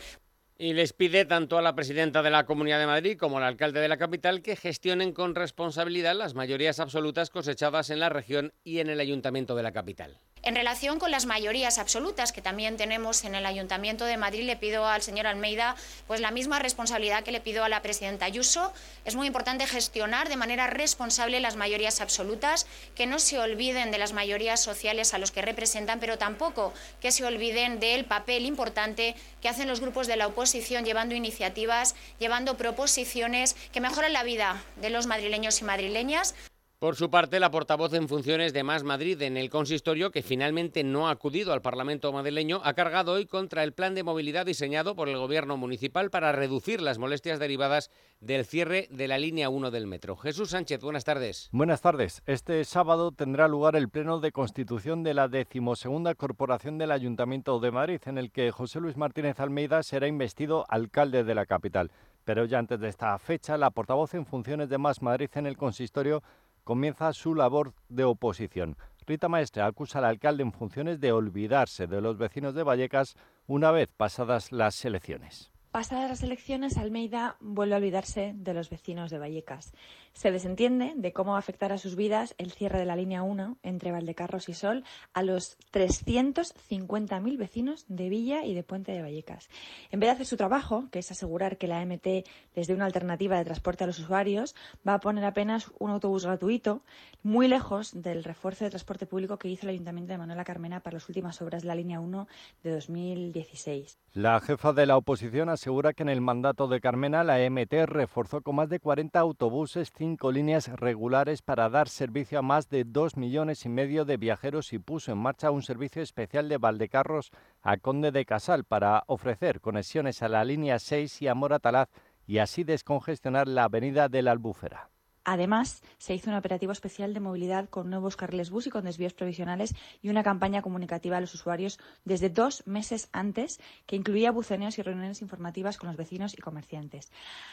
Y 0.57 0.73
les 0.73 0.91
pide 0.91 1.23
tanto 1.23 1.57
a 1.57 1.61
la 1.61 1.73
presidenta 1.73 2.21
de 2.21 2.31
la 2.31 2.45
Comunidad 2.45 2.79
de 2.79 2.87
Madrid 2.87 3.17
como 3.17 3.37
al 3.37 3.45
alcalde 3.45 3.79
de 3.79 3.87
la 3.87 3.95
capital 3.95 4.41
que 4.41 4.57
gestionen 4.57 5.13
con 5.13 5.35
responsabilidad 5.35 6.15
las 6.15 6.33
mayorías 6.33 6.81
absolutas 6.81 7.29
cosechadas 7.29 7.91
en 7.91 8.01
la 8.01 8.09
región 8.09 8.51
y 8.65 8.79
en 8.79 8.89
el 8.89 8.99
ayuntamiento 8.99 9.55
de 9.55 9.63
la 9.63 9.71
capital. 9.71 10.19
En 10.47 10.55
relación 10.55 10.97
con 10.97 11.11
las 11.11 11.25
mayorías 11.25 11.77
absolutas 11.77 12.31
que 12.31 12.41
también 12.41 12.77
tenemos 12.77 13.25
en 13.25 13.35
el 13.35 13.45
Ayuntamiento 13.45 14.05
de 14.05 14.15
Madrid, 14.15 14.45
le 14.45 14.55
pido 14.55 14.87
al 14.87 15.01
señor 15.01 15.27
Almeida 15.27 15.75
pues 16.07 16.21
la 16.21 16.31
misma 16.31 16.57
responsabilidad 16.57 17.25
que 17.25 17.33
le 17.33 17.41
pido 17.41 17.65
a 17.65 17.69
la 17.69 17.81
presidenta 17.81 18.23
Ayuso. 18.23 18.71
Es 19.03 19.15
muy 19.15 19.27
importante 19.27 19.67
gestionar 19.67 20.29
de 20.29 20.37
manera 20.37 20.67
responsable 20.67 21.41
las 21.41 21.57
mayorías 21.57 21.99
absolutas, 21.99 22.65
que 22.95 23.07
no 23.07 23.19
se 23.19 23.39
olviden 23.39 23.91
de 23.91 23.97
las 23.97 24.13
mayorías 24.13 24.61
sociales 24.61 25.13
a 25.13 25.17
los 25.17 25.31
que 25.31 25.41
representan, 25.41 25.99
pero 25.99 26.17
tampoco 26.17 26.73
que 27.01 27.11
se 27.11 27.25
olviden 27.25 27.81
del 27.81 28.05
papel 28.05 28.45
importante 28.45 29.17
que 29.41 29.49
hacen 29.49 29.67
los 29.67 29.81
grupos 29.81 30.07
de 30.07 30.15
la 30.15 30.27
oposición 30.27 30.85
llevando 30.85 31.13
iniciativas, 31.13 31.93
llevando 32.19 32.55
proposiciones 32.55 33.57
que 33.73 33.81
mejoran 33.81 34.13
la 34.13 34.23
vida 34.23 34.63
de 34.77 34.91
los 34.91 35.07
madrileños 35.07 35.59
y 35.59 35.65
madrileñas. 35.65 36.35
Por 36.79 36.95
su 36.95 37.09
parte, 37.09 37.39
la 37.39 37.49
portavoz 37.49 37.91
en 37.95 38.07
funciones 38.07 38.53
de 38.53 38.61
Más 38.61 38.83
Madrid 38.83 39.19
en 39.23 39.35
el 39.35 39.49
consistorio, 39.49 40.11
que 40.11 40.21
finalmente 40.21 40.83
no 40.83 41.07
ha 41.07 41.11
acudido 41.11 41.51
al 41.51 41.63
Parlamento 41.63 42.13
madrileño, 42.13 42.61
ha 42.63 42.75
cargado 42.75 43.13
hoy 43.13 43.25
contra 43.25 43.63
el 43.63 43.73
plan 43.73 43.95
de 43.95 44.03
movilidad 44.03 44.45
diseñado 44.45 44.95
por 44.95 45.09
el 45.09 45.17
Gobierno 45.17 45.57
municipal 45.57 46.11
para 46.11 46.33
reducir 46.33 46.79
las 46.79 46.99
molestias 46.99 47.39
derivadas 47.39 47.89
del 48.19 48.45
cierre 48.45 48.87
de 48.91 49.07
la 49.07 49.17
línea 49.17 49.49
1 49.49 49.71
del 49.71 49.87
metro. 49.87 50.17
Jesús 50.17 50.51
Sánchez, 50.51 50.79
buenas 50.81 51.03
tardes. 51.03 51.49
Buenas 51.51 51.81
tardes. 51.81 52.21
Este 52.27 52.63
sábado 52.63 53.11
tendrá 53.11 53.47
lugar 53.47 53.75
el 53.75 53.89
pleno 53.89 54.19
de 54.19 54.31
constitución 54.31 55.01
de 55.01 55.15
la 55.15 55.27
decimosegunda 55.27 56.13
corporación 56.13 56.77
del 56.77 56.91
Ayuntamiento 56.91 57.59
de 57.59 57.71
Madrid, 57.71 58.01
en 58.05 58.19
el 58.19 58.29
que 58.29 58.51
José 58.51 58.81
Luis 58.81 58.97
Martínez 58.97 59.39
Almeida 59.39 59.81
será 59.81 60.05
investido 60.05 60.63
alcalde 60.69 61.23
de 61.23 61.33
la 61.33 61.47
capital. 61.47 61.89
Pero 62.23 62.43
ya 62.43 62.59
antes 62.59 62.79
de 62.81 62.89
esta 62.89 63.17
fecha, 63.19 63.57
la 63.57 63.71
portavoz 63.71 64.13
en 64.13 64.25
funciones 64.25 64.67
de 64.67 64.77
Más 64.77 65.01
Madrid 65.01 65.29
en 65.35 65.47
el 65.47 65.55
consistorio 65.55 66.21
comienza 66.67 67.13
su 67.13 67.33
labor 67.33 67.73
de 67.87 68.03
oposición. 68.03 68.75
Rita 69.05 69.29
Maestre 69.29 69.61
acusa 69.61 69.99
al 69.99 70.03
alcalde 70.03 70.43
en 70.43 70.51
funciones 70.51 70.99
de 70.99 71.13
olvidarse 71.13 71.87
de 71.87 72.01
los 72.01 72.17
vecinos 72.17 72.55
de 72.55 72.63
Vallecas 72.63 73.15
una 73.47 73.71
vez 73.71 73.87
pasadas 73.95 74.51
las 74.51 74.83
elecciones. 74.83 75.49
Pasadas 75.71 76.09
las 76.09 76.23
elecciones, 76.23 76.77
Almeida 76.77 77.37
vuelve 77.39 77.75
a 77.75 77.77
olvidarse 77.77 78.33
de 78.35 78.53
los 78.53 78.69
vecinos 78.69 79.11
de 79.11 79.17
Vallecas. 79.17 79.71
Se 80.17 80.31
desentiende 80.31 80.93
de 80.95 81.13
cómo 81.13 81.33
va 81.33 81.37
a 81.37 81.39
afectar 81.41 81.71
a 81.71 81.77
sus 81.77 81.95
vidas 81.95 82.33
el 82.39 82.51
cierre 82.51 82.79
de 82.79 82.85
la 82.85 82.95
línea 82.95 83.21
1 83.21 83.59
entre 83.61 83.91
Valdecarros 83.91 84.49
y 84.49 84.55
Sol 84.55 84.83
a 85.13 85.21
los 85.21 85.59
350.000 85.73 87.37
vecinos 87.37 87.85
de 87.87 88.09
Villa 88.09 88.43
y 88.43 88.55
de 88.55 88.63
Puente 88.63 88.93
de 88.93 89.03
Vallecas. 89.03 89.47
En 89.91 89.99
vez 89.99 90.07
de 90.07 90.13
hacer 90.13 90.25
su 90.25 90.35
trabajo, 90.35 90.89
que 90.89 90.97
es 90.97 91.11
asegurar 91.11 91.59
que 91.59 91.67
la 91.67 91.85
MT 91.85 92.25
les 92.55 92.65
dé 92.65 92.73
una 92.73 92.85
alternativa 92.85 93.37
de 93.37 93.45
transporte 93.45 93.83
a 93.83 93.87
los 93.87 93.99
usuarios, 93.99 94.55
va 94.85 94.95
a 94.95 94.99
poner 94.99 95.23
apenas 95.23 95.71
un 95.77 95.91
autobús 95.91 96.25
gratuito, 96.25 96.81
muy 97.21 97.47
lejos 97.47 98.01
del 98.01 98.23
refuerzo 98.23 98.63
de 98.63 98.71
transporte 98.71 99.05
público 99.05 99.37
que 99.37 99.49
hizo 99.49 99.67
el 99.67 99.73
Ayuntamiento 99.73 100.13
de 100.13 100.17
Manuela 100.17 100.43
Carmena 100.43 100.79
para 100.79 100.95
las 100.95 101.07
últimas 101.07 101.39
obras 101.43 101.61
de 101.61 101.67
la 101.67 101.75
línea 101.75 101.99
1 101.99 102.27
de 102.63 102.71
2016. 102.71 103.99
La 104.13 104.39
jefa 104.39 104.73
de 104.73 104.87
la 104.87 104.97
oposición 104.97 105.47
asegura 105.47 105.93
que 105.93 106.01
en 106.01 106.09
el 106.09 106.21
mandato 106.21 106.67
de 106.67 106.81
Carmena 106.81 107.23
la 107.23 107.37
MT 107.47 107.85
reforzó 107.85 108.41
con 108.41 108.55
más 108.55 108.67
de 108.67 108.79
40 108.79 109.19
autobuses, 109.19 109.91
cinco 110.07 110.31
líneas 110.31 110.69
regulares 110.69 111.41
para 111.41 111.67
dar 111.67 111.89
servicio 111.89 112.39
a 112.39 112.41
más 112.41 112.69
de 112.69 112.85
dos 112.85 113.17
millones 113.17 113.65
y 113.65 113.69
medio 113.69 114.05
de 114.05 114.15
viajeros 114.15 114.71
y 114.71 114.79
puso 114.79 115.11
en 115.11 115.17
marcha 115.17 115.51
un 115.51 115.63
servicio 115.63 116.01
especial 116.01 116.47
de 116.47 116.57
Valdecarros 116.57 117.31
a 117.61 117.75
Conde 117.75 118.11
de 118.11 118.25
Casal 118.25 118.63
para 118.63 119.03
ofrecer 119.07 119.59
conexiones 119.59 120.23
a 120.23 120.29
la 120.29 120.45
línea 120.45 120.79
6 120.79 121.23
y 121.23 121.27
a 121.27 121.35
Moratalaz 121.35 121.89
y 122.25 122.37
así 122.37 122.63
descongestionar 122.63 123.49
la 123.49 123.65
avenida 123.65 124.07
de 124.07 124.21
la 124.21 124.31
Albufera. 124.31 124.89
Además, 125.29 125.83
se 125.97 126.13
hizo 126.15 126.29
un 126.29 126.37
operativo 126.37 126.71
especial 126.71 127.13
de 127.13 127.19
movilidad 127.19 127.67
con 127.67 127.89
nuevos 127.89 128.15
carriles 128.15 128.49
bus 128.49 128.67
y 128.67 128.69
con 128.69 128.85
desvíos 128.85 129.13
provisionales 129.13 129.75
y 130.01 130.07
una 130.07 130.23
campaña 130.23 130.61
comunicativa 130.61 131.17
a 131.17 131.19
los 131.19 131.33
usuarios 131.33 131.79
desde 132.05 132.29
dos 132.29 132.65
meses 132.65 133.09
antes 133.11 133.59
que 133.85 133.97
incluía 133.97 134.31
buceneos 134.31 134.79
y 134.79 134.83
reuniones 134.83 135.21
informativas 135.21 135.77
con 135.77 135.87
los 135.87 135.97
vecinos 135.97 136.33
y 136.33 136.37
comerciantes. 136.37 137.11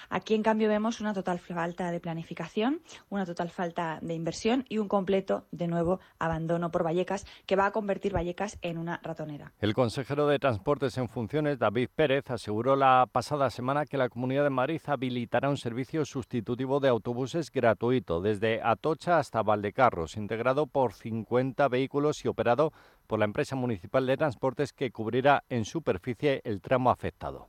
Aquí, 0.09 0.37
en 0.37 0.45
cambio, 0.45 0.69
vemos 0.69 1.01
una 1.01 1.15
total 1.15 1.41
falta 1.41 1.91
de 1.91 1.99
planificación, 1.99 2.81
una 3.11 3.27
total 3.27 3.51
falta 3.51 3.99
de 4.01 4.15
inversión 4.15 4.65
y 4.69 4.79
un 4.79 4.87
completo, 4.87 5.49
de 5.51 5.67
nuevo, 5.67 5.99
abandono 6.21 6.71
por 6.71 6.85
Vallecas 6.85 7.27
que 7.45 7.57
va 7.57 7.67
a 7.67 7.73
convertir 7.73 8.15
Vallecas 8.15 8.57
en 8.63 8.79
una 8.79 9.01
ratonera. 9.03 9.53
El 9.59 9.75
consejero 9.75 10.29
de 10.29 10.39
Transportes 10.39 10.97
en 10.97 11.09
funciones, 11.09 11.59
David 11.59 11.89
Pérez, 11.93 12.31
aseguró 12.31 12.77
la 12.77 13.09
pasada 13.11 13.51
semana 13.51 13.85
que 13.85 13.99
la 13.99 14.11
Comunidad 14.11 14.45
de 14.45 14.51
Madrid 14.51 14.81
habilitará 14.87 15.51
un 15.51 15.57
servicio 15.57 16.05
sustitutivo 16.05 16.79
de 16.79 16.89
autobuses 16.89 17.51
gratuito 17.65 18.21
desde 18.21 18.61
Atocha 18.63 19.19
hasta 19.19 19.43
Valdecarros, 19.43 20.19
integrado 20.19 20.67
por 20.67 20.93
50 20.93 21.67
vehículos 21.69 22.23
y 22.23 22.29
operado 22.29 22.75
por 23.07 23.19
la 23.19 23.25
empresa 23.25 23.57
municipal 23.57 24.07
de 24.07 24.19
transportes 24.19 24.75
que 24.75 24.91
cubrirá 24.91 25.45
en 25.49 25.65
superficie 25.65 26.43
el 26.45 26.61
tramo 26.61 26.91
afectado. 26.91 27.49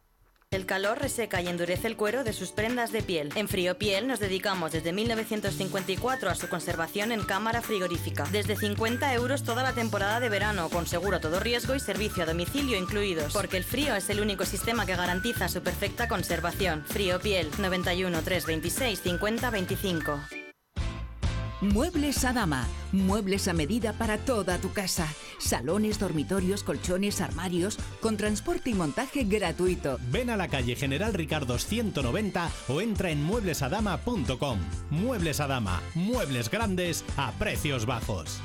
El 0.56 0.66
calor 0.66 1.00
reseca 1.00 1.42
y 1.42 1.50
endurece 1.50 1.86
el 1.86 1.98
cuero 1.98 2.24
de 2.24 2.32
sus 2.32 2.52
prendas 2.52 2.94
de 2.94 3.04
piel. 3.04 3.30
En 3.36 3.50
Frío 3.50 3.78
Piel 3.78 4.08
nos 4.08 4.22
dedicamos 4.22 4.72
desde 4.72 4.94
1954 4.94 6.30
a 6.30 6.36
su 6.36 6.48
conservación 6.48 7.12
en 7.12 7.26
cámara 7.26 7.62
frigorífica. 7.62 8.26
Desde 8.32 8.56
50 8.56 9.14
euros 9.16 9.44
toda 9.44 9.64
la 9.64 9.74
temporada 9.74 10.22
de 10.22 10.30
verano, 10.30 10.70
con 10.70 10.88
seguro 10.88 11.18
a 11.18 11.20
todo 11.20 11.42
riesgo 11.42 11.76
y 11.76 11.82
servicio 11.82 12.24
a 12.24 12.28
domicilio 12.28 12.78
incluidos. 12.78 13.34
Porque 13.34 13.58
el 13.58 13.66
frío 13.66 13.96
es 13.96 14.10
el 14.10 14.22
único 14.22 14.46
sistema 14.46 14.86
que 14.86 14.96
garantiza 14.96 15.50
su 15.50 15.62
perfecta 15.62 16.08
conservación. 16.08 16.86
Frío 16.86 17.20
Piel 17.20 17.50
91 17.60 18.22
326 18.22 19.02
50 19.02 19.50
25. 19.50 20.22
Muebles 21.74 22.24
Adama. 22.24 22.68
Muebles 22.92 23.48
a 23.48 23.54
medida 23.54 23.94
para 23.94 24.18
toda 24.18 24.60
tu 24.60 24.72
casa. 24.72 25.08
Salones, 25.40 26.00
dormitorios, 26.00 26.64
colchones, 26.64 27.22
armarios, 27.22 27.78
con 28.02 28.18
transporte 28.18 28.70
y 28.70 28.74
montaje 28.74 29.24
gratuito. 29.24 29.98
Ven 30.12 30.30
a 30.30 30.38
la 30.38 30.48
calle 30.48 30.76
General 30.76 31.14
Ricardo 31.14 31.58
190 31.58 32.52
o 32.68 32.82
entra 32.82 33.10
en 33.10 33.24
mueblesadama.com. 33.24 34.60
Muebles 34.92 35.40
Adama. 35.40 35.82
Muebles 35.96 36.50
grandes 36.50 37.04
a 37.18 37.32
precios 37.34 37.86
bajos. 37.86 38.40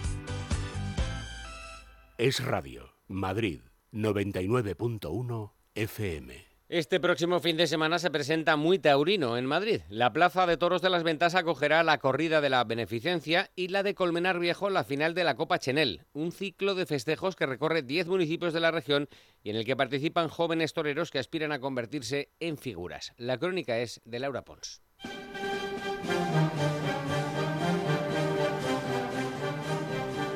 Es 2.16 2.42
Radio. 2.42 2.90
Madrid. 3.08 3.60
99.1 3.92 5.52
FM. 5.74 6.49
Este 6.70 7.00
próximo 7.00 7.40
fin 7.40 7.56
de 7.56 7.66
semana 7.66 7.98
se 7.98 8.12
presenta 8.12 8.54
Muy 8.54 8.78
Taurino 8.78 9.36
en 9.36 9.44
Madrid. 9.44 9.80
La 9.88 10.12
Plaza 10.12 10.46
de 10.46 10.56
Toros 10.56 10.80
de 10.80 10.88
las 10.88 11.02
Ventas 11.02 11.34
acogerá 11.34 11.82
la 11.82 11.98
corrida 11.98 12.40
de 12.40 12.48
la 12.48 12.62
Beneficencia 12.62 13.50
y 13.56 13.66
la 13.66 13.82
de 13.82 13.96
Colmenar 13.96 14.38
Viejo 14.38 14.70
la 14.70 14.84
final 14.84 15.12
de 15.12 15.24
la 15.24 15.34
Copa 15.34 15.58
Chenel, 15.58 16.04
un 16.12 16.30
ciclo 16.30 16.76
de 16.76 16.86
festejos 16.86 17.34
que 17.34 17.46
recorre 17.46 17.82
10 17.82 18.06
municipios 18.06 18.52
de 18.52 18.60
la 18.60 18.70
región 18.70 19.08
y 19.42 19.50
en 19.50 19.56
el 19.56 19.64
que 19.64 19.74
participan 19.74 20.28
jóvenes 20.28 20.72
toreros 20.72 21.10
que 21.10 21.18
aspiran 21.18 21.50
a 21.50 21.58
convertirse 21.58 22.30
en 22.38 22.56
figuras. 22.56 23.14
La 23.16 23.36
crónica 23.36 23.80
es 23.80 24.00
de 24.04 24.20
Laura 24.20 24.42
Pons. 24.42 24.80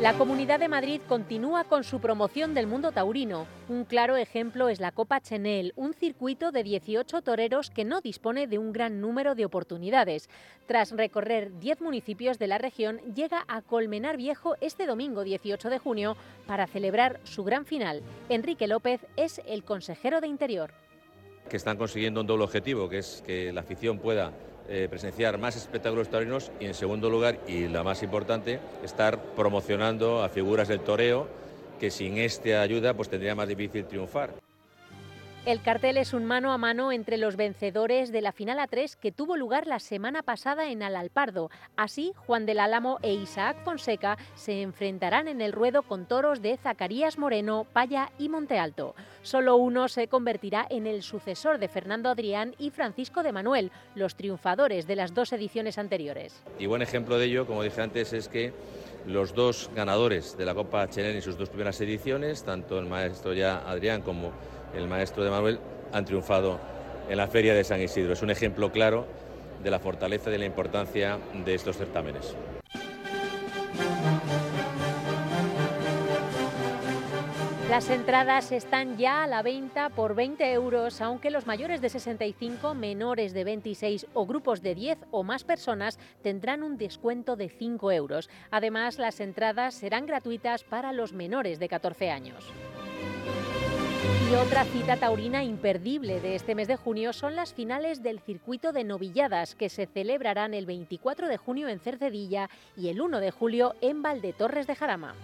La 0.05 0.19
Comunidad 0.19 0.61
de 0.61 0.69
Madrid 0.69 1.01
continúa 1.09 1.65
con 1.65 1.83
su 1.83 1.99
promoción 1.99 2.53
del 2.53 2.67
mundo 2.67 2.93
taurino. 2.93 3.47
Un 3.71 3.87
claro 3.87 4.19
ejemplo 4.19 4.69
es 4.69 4.79
la 4.79 4.93
Copa 4.93 5.19
Chenel, 5.23 5.73
un 5.77 5.95
circuito 5.95 6.53
de 6.53 6.63
18 6.63 7.23
toreros 7.23 7.71
que 7.71 7.87
no 7.87 8.03
dispone 8.03 8.47
de 8.47 8.59
un 8.59 8.75
gran 8.75 9.01
número 9.01 9.35
de 9.35 9.47
oportunidades. 9.47 10.29
Tras 10.67 10.91
recorrer 10.91 11.59
10 11.59 11.81
municipios 11.81 12.39
de 12.39 12.49
la 12.49 12.59
región, 12.59 12.99
llega 13.15 13.47
a 13.49 13.63
Colmenar 13.63 14.19
Viejo 14.19 14.57
este 14.61 14.85
domingo 14.85 15.25
18 15.25 15.71
de 15.71 15.79
junio 15.79 16.19
para 16.47 16.67
celebrar 16.67 17.19
su 17.25 17.43
gran 17.43 17.65
final. 17.65 18.03
Enrique 18.29 18.67
López 18.67 19.07
es 19.17 19.41
el 19.47 19.65
consejero 19.65 20.21
de 20.21 20.27
Interior. 20.27 20.75
Que 21.49 21.57
están 21.57 21.79
consiguiendo 21.79 22.21
un 22.21 22.27
doble 22.27 22.45
objetivo, 22.45 22.91
que 22.91 22.99
es 22.99 23.23
que 23.25 23.55
la 23.55 23.63
afición 23.63 23.99
pueda 23.99 24.35
eh, 24.69 24.87
presenciar 24.89 25.39
más 25.39 25.57
espectáculos 25.57 26.09
taurinos 26.09 26.51
y 26.61 26.67
en 26.67 26.75
segundo 26.75 27.11
lugar, 27.11 27.39
y 27.47 27.69
la 27.69 27.83
más 27.83 28.03
importante, 28.03 28.61
estar 28.83 29.19
promocionando 29.35 30.23
a 30.23 30.29
figuras 30.29 30.69
del 30.69 30.81
toreo 30.81 31.29
que 31.79 31.91
sin 31.91 32.19
esta 32.19 32.63
ayuda 32.63 32.95
pues 32.95 33.09
tendría 33.09 33.35
más 33.35 33.49
difícil 33.49 33.85
triunfar. 33.85 34.44
El 35.47 35.61
cartel 35.61 35.99
es 35.99 36.15
un 36.15 36.25
mano 36.25 36.53
a 36.53 36.59
mano 36.59 36.91
entre 36.91 37.19
los 37.19 37.37
vencedores 37.37 38.11
de 38.11 38.23
la 38.23 38.33
final 38.33 38.59
A3 38.59 38.97
que 38.97 39.13
tuvo 39.13 39.37
lugar 39.37 39.67
la 39.67 39.79
semana 39.79 40.23
pasada 40.23 40.71
en 40.71 40.83
Alalpardo. 40.83 41.51
Así, 41.77 42.15
Juan 42.17 42.47
del 42.47 42.61
Álamo 42.61 42.99
e 43.03 43.13
Isaac 43.13 43.59
Fonseca 43.63 44.17
se 44.37 44.63
enfrentarán 44.63 45.29
en 45.29 45.43
el 45.43 45.53
ruedo 45.53 45.83
con 45.83 46.07
toros 46.07 46.41
de 46.41 46.57
Zacarías 46.57 47.19
Moreno, 47.19 47.67
Paya 47.75 48.11
y 48.19 48.31
Monte 48.31 48.59
Alto. 48.59 48.95
Solo 49.21 49.57
uno 49.57 49.89
se 49.89 50.09
convertirá 50.09 50.67
en 50.71 50.87
el 50.87 51.03
sucesor 51.03 51.59
de 51.59 51.69
Fernando 51.69 52.09
Adrián 52.09 52.55
y 52.59 52.71
Francisco 52.71 53.23
de 53.23 53.33
Manuel, 53.33 53.71
los 53.95 54.17
triunfadores 54.17 54.87
de 54.87 54.97
las 54.97 55.13
dos 55.13 55.31
ediciones 55.35 55.77
anteriores. 55.77 56.43
Y 56.59 56.65
buen 56.65 56.81
ejemplo 56.81 57.19
de 57.19 57.27
ello, 57.27 57.47
como 57.47 57.63
dije 57.63 57.83
antes, 57.83 58.15
es 58.15 58.29
que 58.29 58.55
los 59.07 59.35
dos 59.35 59.71
ganadores 59.75 60.39
de 60.39 60.47
la 60.47 60.55
Copa 60.55 60.89
Chenel 60.89 61.17
en 61.17 61.21
sus 61.21 61.37
dos 61.37 61.51
primeras 61.51 61.79
ediciones, 61.83 62.45
tanto 62.45 62.79
el 62.79 62.87
maestro 62.87 63.35
ya 63.35 63.59
Adrián 63.69 64.01
como 64.01 64.33
el 64.77 64.89
maestro 64.89 65.25
de 65.25 65.31
Manuel, 65.31 65.59
han 65.93 66.05
triunfado 66.05 66.59
en 67.09 67.17
la 67.17 67.27
Feria 67.27 67.55
de 67.55 67.65
San 67.65 67.81
Isidro. 67.81 68.13
Es 68.13 68.23
un 68.23 68.31
ejemplo 68.31 68.73
claro 68.73 69.07
de 69.63 69.71
la 69.71 69.79
fortaleza 69.79 70.31
y 70.31 70.33
de 70.33 70.39
la 70.39 70.47
importancia 70.47 71.19
de 71.45 71.55
estos 71.55 71.77
certámenes. 71.77 72.37
Las 77.75 77.91
entradas 77.91 78.53
están 78.53 78.99
ya 78.99 79.25
a 79.25 79.27
la 79.27 79.43
venta 79.43 79.89
por 79.89 80.15
20 80.15 80.53
euros, 80.53 81.01
aunque 81.01 81.33
los 81.33 81.47
mayores 81.47 81.81
de 81.81 81.89
65, 81.89 82.73
menores 82.75 83.33
de 83.33 83.43
26 83.43 84.07
o 84.15 84.27
grupos 84.27 84.63
de 84.63 84.77
10 84.77 84.99
o 85.11 85.25
más 85.25 85.43
personas 85.43 85.99
tendrán 86.23 86.63
un 86.63 86.77
descuento 86.77 87.35
de 87.35 87.49
5 87.49 87.91
euros. 87.91 88.31
Además, 88.53 89.01
las 89.01 89.19
entradas 89.19 89.75
serán 89.75 90.07
gratuitas 90.07 90.63
para 90.63 90.93
los 90.93 91.13
menores 91.13 91.59
de 91.59 91.69
14 91.69 92.11
años. 92.11 92.53
Y 94.31 94.35
otra 94.35 94.65
cita 94.65 94.97
taurina 94.97 95.45
imperdible 95.45 96.21
de 96.21 96.35
este 96.35 96.55
mes 96.55 96.69
de 96.69 96.77
junio 96.77 97.13
son 97.13 97.37
las 97.37 97.55
finales 97.55 98.03
del 98.03 98.21
circuito 98.21 98.73
de 98.73 98.85
novilladas 98.85 99.55
que 99.55 99.69
se 99.69 99.87
celebrarán 99.87 100.55
el 100.55 100.67
24 100.67 101.29
de 101.29 101.37
junio 101.37 101.69
en 101.69 101.79
Cercedilla 101.81 102.51
y 102.77 102.89
el 102.89 103.01
1 103.01 103.21
de 103.21 103.31
julio 103.31 103.75
en 103.81 104.03
Valdetorres 104.03 104.67
de 104.67 104.77
Jarama. 104.77 105.15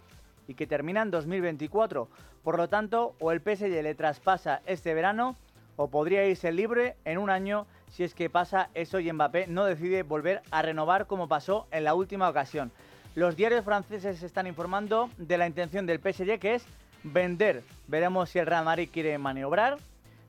y 0.47 0.53
que 0.53 0.67
termina 0.67 1.01
en 1.01 1.11
2024. 1.11 2.07
Por 2.43 2.57
lo 2.57 2.69
tanto, 2.69 3.15
o 3.19 3.31
el 3.31 3.41
PSG 3.41 3.81
le 3.83 3.95
traspasa 3.95 4.61
este 4.65 4.93
verano 4.93 5.35
o 5.75 5.89
podría 5.89 6.25
irse 6.25 6.51
libre 6.51 6.95
en 7.05 7.17
un 7.17 7.29
año 7.29 7.67
si 7.91 8.03
es 8.03 8.13
que 8.13 8.29
pasa 8.29 8.69
eso 8.73 8.99
y 8.99 9.11
Mbappé 9.11 9.47
no 9.47 9.65
decide 9.65 10.03
volver 10.03 10.41
a 10.51 10.61
renovar 10.61 11.07
como 11.07 11.27
pasó 11.27 11.67
en 11.71 11.83
la 11.83 11.93
última 11.93 12.29
ocasión. 12.29 12.71
Los 13.15 13.35
diarios 13.35 13.63
franceses 13.63 14.21
están 14.21 14.47
informando 14.47 15.09
de 15.17 15.37
la 15.37 15.47
intención 15.47 15.85
del 15.85 15.99
PSG 15.99 16.39
que 16.39 16.55
es 16.55 16.65
vender. 17.03 17.63
Veremos 17.87 18.29
si 18.29 18.39
el 18.39 18.45
Real 18.45 18.65
Madrid 18.65 18.89
quiere 18.91 19.17
maniobrar, 19.17 19.77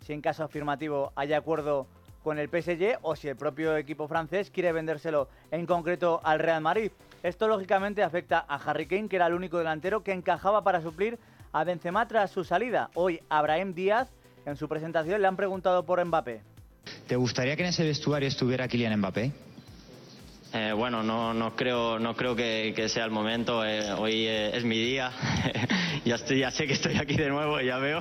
si 0.07 0.13
en 0.13 0.21
caso 0.21 0.45
afirmativo 0.45 1.13
hay 1.15 1.33
acuerdo 1.33 1.87
con 2.23 2.39
el 2.39 2.49
PSG 2.49 2.99
o 3.03 3.17
si 3.17 3.29
el 3.29 3.37
propio 3.37 3.77
equipo 3.77 4.09
francés 4.09 4.51
quiere 4.51 4.73
vendérselo 4.73 5.29
en 5.51 5.67
concreto 5.67 6.21
al 6.25 6.39
Real 6.39 6.61
Madrid. 6.61 6.91
Esto 7.23 7.49
lógicamente 7.49 8.03
afecta 8.03 8.45
a 8.49 8.57
Harry 8.57 8.87
Kane, 8.87 9.09
que 9.09 9.17
era 9.17 9.27
el 9.27 9.35
único 9.35 9.59
delantero 9.59 10.03
que 10.03 10.13
encajaba 10.13 10.63
para 10.63 10.81
suplir 10.81 11.19
a 11.53 11.65
Benzema 11.65 12.07
tras 12.07 12.31
su 12.31 12.45
salida. 12.45 12.91
Hoy 12.95 13.21
Abraham 13.29 13.75
Díaz, 13.75 14.09
en 14.47 14.57
su 14.57 14.69
presentación, 14.69 15.21
le 15.21 15.29
han 15.29 15.37
preguntado 15.37 15.85
por 15.85 16.05
Mbappé. 16.05 16.43
¿Te 17.07 17.17
gustaría 17.17 17.57
que 17.57 17.63
en 17.63 17.71
ese 17.71 17.85
vestuario 17.85 18.29
estuviera 18.29 18.69
Kylian 18.69 18.99
Mbappé? 18.99 19.33
Eh, 20.51 20.73
bueno, 20.73 21.03
no, 21.03 21.35
no 21.35 21.55
creo, 21.55 21.99
no 21.99 22.15
creo 22.15 22.35
que, 22.35 22.89
sea 22.89 23.05
el 23.05 23.11
momento. 23.11 23.65
Eh, 23.65 23.93
hoy 23.93 24.27
eh, 24.27 24.57
es 24.57 24.65
mi 24.65 24.79
día. 24.79 25.13
ya, 26.07 26.15
estoy, 26.15 26.39
ya 26.39 26.51
sé 26.51 26.67
que 26.67 26.73
estoy 26.73 26.97
aquí 26.97 27.17
de 27.17 27.29
nuevo, 27.29 27.61
ya 27.61 27.77
veo. 27.79 28.01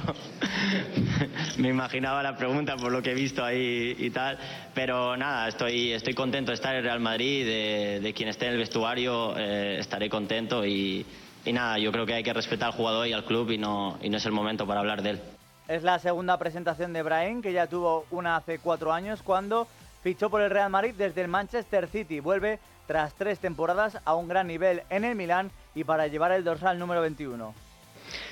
Me 1.57 1.67
imaginaba 1.69 2.23
la 2.23 2.37
pregunta 2.37 2.77
por 2.77 2.91
lo 2.91 3.01
que 3.01 3.11
he 3.11 3.15
visto 3.15 3.43
ahí 3.43 3.95
y 3.97 4.09
tal. 4.11 4.37
Pero 4.73 5.17
nada, 5.17 5.49
estoy, 5.49 5.91
estoy 5.91 6.13
contento 6.13 6.51
de 6.51 6.55
estar 6.55 6.73
en 6.73 6.83
Real 6.83 7.01
Madrid, 7.01 7.45
de, 7.45 8.13
quien 8.15 8.29
esté 8.29 8.45
en 8.45 8.53
el 8.53 8.59
vestuario, 8.59 9.35
estaré 9.37 10.09
contento. 10.09 10.65
Y, 10.65 11.05
y, 11.43 11.51
nada, 11.51 11.77
yo 11.79 11.91
creo 11.91 12.05
que 12.05 12.13
hay 12.13 12.23
que 12.23 12.33
respetar 12.33 12.67
al 12.67 12.75
jugador 12.75 13.07
y 13.07 13.13
al 13.13 13.25
club 13.25 13.51
y 13.51 13.57
no, 13.57 13.99
y 14.01 14.09
no 14.09 14.17
es 14.17 14.25
el 14.25 14.31
momento 14.31 14.65
para 14.65 14.79
hablar 14.79 15.01
de 15.01 15.09
él. 15.11 15.21
Es 15.67 15.83
la 15.83 15.99
segunda 15.99 16.37
presentación 16.37 16.93
de 16.93 17.03
Brian, 17.03 17.41
que 17.41 17.51
ya 17.51 17.67
tuvo 17.67 18.05
una 18.09 18.37
hace 18.37 18.57
cuatro 18.59 18.93
años, 18.93 19.21
cuando 19.21 19.67
fichó 20.01 20.29
por 20.29 20.41
el 20.41 20.49
Real 20.49 20.69
Madrid 20.69 20.93
desde 20.97 21.21
el 21.21 21.27
Manchester 21.27 21.87
City. 21.87 22.19
Vuelve 22.19 22.59
tras 22.87 23.13
tres 23.15 23.39
temporadas 23.39 23.97
a 24.05 24.15
un 24.15 24.27
gran 24.27 24.47
nivel 24.47 24.83
en 24.89 25.03
el 25.03 25.15
Milán 25.15 25.51
y 25.75 25.83
para 25.83 26.07
llevar 26.07 26.31
el 26.31 26.43
dorsal 26.43 26.79
número 26.79 27.01
21. 27.01 27.53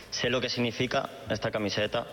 Sé 0.10 0.30
lo 0.30 0.40
que 0.40 0.50
significa 0.50 1.10
esta 1.30 1.52
camiseta, 1.52 2.06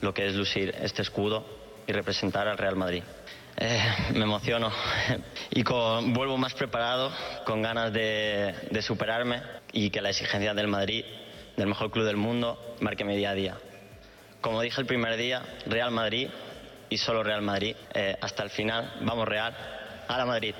lo 0.00 0.12
que 0.12 0.26
es 0.26 0.34
lucir 0.34 0.74
este 0.80 1.02
escudo 1.02 1.44
y 1.86 1.92
representar 1.92 2.48
al 2.48 2.58
Real 2.58 2.76
Madrid. 2.76 3.02
Eh, 3.56 3.80
me 4.14 4.24
emociono 4.24 4.70
y 5.50 5.62
vuelvo 5.62 6.36
más 6.36 6.54
preparado, 6.54 7.12
con 7.46 7.62
ganas 7.62 7.92
de, 7.92 8.54
de 8.70 8.82
superarme 8.82 9.40
y 9.72 9.90
que 9.90 10.02
la 10.02 10.10
exigencia 10.10 10.54
del 10.54 10.68
Madrid, 10.68 11.04
del 11.56 11.68
mejor 11.68 11.90
club 11.90 12.04
del 12.04 12.16
mundo, 12.16 12.76
marque 12.80 13.04
mi 13.04 13.16
día 13.16 13.30
a 13.30 13.34
día. 13.34 13.56
Como 14.40 14.60
dije 14.60 14.80
el 14.80 14.86
primer 14.86 15.16
día, 15.16 15.42
Real 15.66 15.90
Madrid 15.90 16.28
y 16.88 16.98
solo 16.98 17.22
Real 17.22 17.42
Madrid. 17.42 17.76
Eh, 17.92 18.16
hasta 18.20 18.42
el 18.42 18.50
final, 18.50 18.92
vamos 19.02 19.26
Real, 19.26 19.54
a 20.08 20.18
la 20.18 20.26
Madrid. 20.26 20.54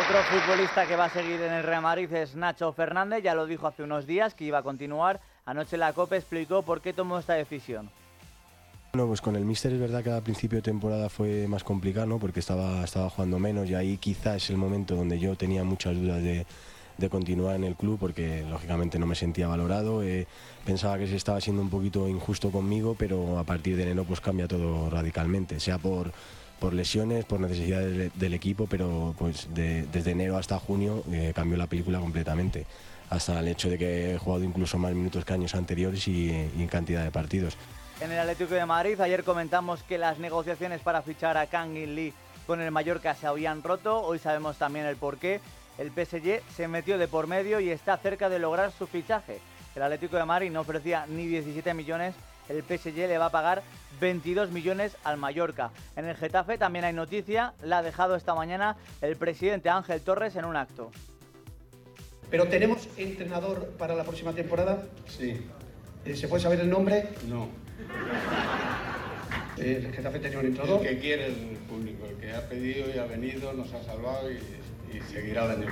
Otro 0.00 0.22
futbolista 0.24 0.86
que 0.86 0.96
va 0.96 1.04
a 1.04 1.10
seguir 1.10 1.40
en 1.40 1.52
el 1.52 1.62
Real 1.62 1.82
Madrid 1.82 2.12
es 2.12 2.34
Nacho 2.34 2.72
Fernández, 2.72 3.22
ya 3.22 3.34
lo 3.34 3.46
dijo 3.46 3.68
hace 3.68 3.84
unos 3.84 4.06
días 4.06 4.34
que 4.34 4.44
iba 4.44 4.58
a 4.58 4.62
continuar. 4.62 5.20
Anoche 5.46 5.76
la 5.76 5.92
COPE 5.92 6.16
explicó 6.16 6.62
por 6.62 6.80
qué 6.80 6.92
tomó 6.92 7.18
esta 7.18 7.34
decisión. 7.34 7.90
Bueno, 8.92 9.06
pues 9.08 9.20
con 9.20 9.36
el 9.36 9.44
Mister 9.44 9.72
es 9.72 9.80
verdad 9.80 10.02
que 10.02 10.10
al 10.10 10.22
principio 10.22 10.58
de 10.58 10.62
temporada 10.62 11.08
fue 11.08 11.46
más 11.48 11.64
complicado, 11.64 12.06
¿no? 12.06 12.18
porque 12.18 12.40
estaba, 12.40 12.84
estaba 12.84 13.10
jugando 13.10 13.38
menos 13.38 13.68
y 13.68 13.74
ahí 13.74 13.96
quizás 13.96 14.36
es 14.36 14.50
el 14.50 14.56
momento 14.56 14.94
donde 14.94 15.18
yo 15.18 15.36
tenía 15.36 15.64
muchas 15.64 15.94
dudas 15.94 16.22
de, 16.22 16.46
de 16.98 17.08
continuar 17.08 17.56
en 17.56 17.64
el 17.64 17.74
club 17.74 17.98
porque 17.98 18.44
lógicamente 18.48 18.98
no 18.98 19.06
me 19.06 19.14
sentía 19.14 19.48
valorado. 19.48 20.02
Eh, 20.02 20.26
pensaba 20.64 20.98
que 20.98 21.06
se 21.06 21.16
estaba 21.16 21.40
siendo 21.40 21.62
un 21.62 21.70
poquito 21.70 22.08
injusto 22.08 22.50
conmigo, 22.50 22.94
pero 22.98 23.38
a 23.38 23.44
partir 23.44 23.76
de 23.76 23.82
enero 23.82 24.04
pues 24.04 24.20
cambia 24.20 24.48
todo 24.48 24.90
radicalmente, 24.90 25.60
sea 25.60 25.78
por, 25.78 26.12
por 26.58 26.72
lesiones, 26.72 27.24
por 27.24 27.40
necesidades 27.40 28.12
del, 28.14 28.34
equipo, 28.34 28.66
pero 28.66 29.14
pues 29.18 29.48
desde 29.52 30.10
enero 30.10 30.36
hasta 30.36 30.58
junio 30.58 31.02
eh, 31.10 31.32
cambió 31.34 31.58
la 31.58 31.66
película 31.66 31.98
completamente, 31.98 32.66
hasta 33.10 33.40
el 33.40 33.48
hecho 33.48 33.68
de 33.68 33.78
que 33.78 34.14
he 34.14 34.18
jugado 34.18 34.44
incluso 34.44 34.78
más 34.78 34.94
minutos 34.94 35.24
que 35.24 35.32
años 35.34 35.54
anteriores 35.54 36.06
y, 36.08 36.30
en 36.30 36.66
cantidad 36.68 37.04
de 37.04 37.10
partidos. 37.10 37.56
En 38.00 38.10
el 38.10 38.18
Atlético 38.18 38.54
de 38.54 38.66
Madrid 38.66 39.00
ayer 39.00 39.24
comentamos 39.24 39.82
que 39.82 39.98
las 39.98 40.18
negociaciones 40.18 40.80
para 40.80 41.02
fichar 41.02 41.36
a 41.36 41.46
Kang 41.46 41.76
In 41.76 41.94
Lee 41.94 42.12
con 42.46 42.60
el 42.60 42.70
Mallorca 42.70 43.14
se 43.14 43.26
habían 43.26 43.62
roto, 43.62 44.02
hoy 44.02 44.18
sabemos 44.18 44.56
también 44.56 44.86
el 44.86 44.96
porqué. 44.96 45.40
El 45.78 45.90
PSG 45.90 46.40
se 46.54 46.68
metió 46.68 46.98
de 46.98 47.08
por 47.08 47.26
medio 47.26 47.60
y 47.60 47.70
está 47.70 47.96
cerca 47.96 48.28
de 48.28 48.38
lograr 48.38 48.70
su 48.72 48.86
fichaje. 48.86 49.40
El 49.74 49.82
Atlético 49.82 50.16
de 50.16 50.24
Madrid 50.24 50.50
no 50.50 50.60
ofrecía 50.60 51.06
ni 51.06 51.26
17 51.26 51.74
millones, 51.74 52.14
el 52.48 52.62
PSG 52.62 52.96
le 52.96 53.18
va 53.18 53.26
a 53.26 53.30
pagar 53.30 53.62
22 54.00 54.50
millones 54.50 54.96
al 55.02 55.16
Mallorca. 55.16 55.70
En 55.96 56.04
el 56.04 56.16
Getafe 56.16 56.58
también 56.58 56.84
hay 56.84 56.92
noticia, 56.92 57.54
la 57.62 57.78
ha 57.78 57.82
dejado 57.82 58.14
esta 58.14 58.34
mañana 58.34 58.76
el 59.00 59.16
presidente 59.16 59.68
Ángel 59.68 60.00
Torres 60.00 60.36
en 60.36 60.44
un 60.44 60.56
acto. 60.56 60.90
¿Pero 62.30 62.46
tenemos 62.48 62.88
entrenador 62.96 63.70
para 63.78 63.94
la 63.94 64.04
próxima 64.04 64.32
temporada? 64.32 64.82
Sí. 65.08 65.40
Eh, 66.04 66.16
¿Se 66.16 66.28
puede 66.28 66.42
saber 66.42 66.60
el 66.60 66.70
nombre? 66.70 67.08
No. 67.28 67.48
Eh, 69.56 69.82
el 69.86 69.92
Getafe 69.92 70.18
tenía 70.18 70.38
un 70.38 70.46
entrenador. 70.46 70.86
El 70.86 70.94
que 70.94 71.00
quiere 71.00 71.26
el 71.26 71.56
público, 71.68 72.06
el 72.06 72.16
que 72.16 72.32
ha 72.32 72.48
pedido 72.48 72.94
y 72.94 72.98
ha 72.98 73.06
venido, 73.06 73.52
nos 73.52 73.72
ha 73.72 73.82
salvado 73.82 74.30
y 74.30 74.38
y 74.94 75.00
seguirá 75.00 75.44
el 75.44 75.62
año. 75.62 75.68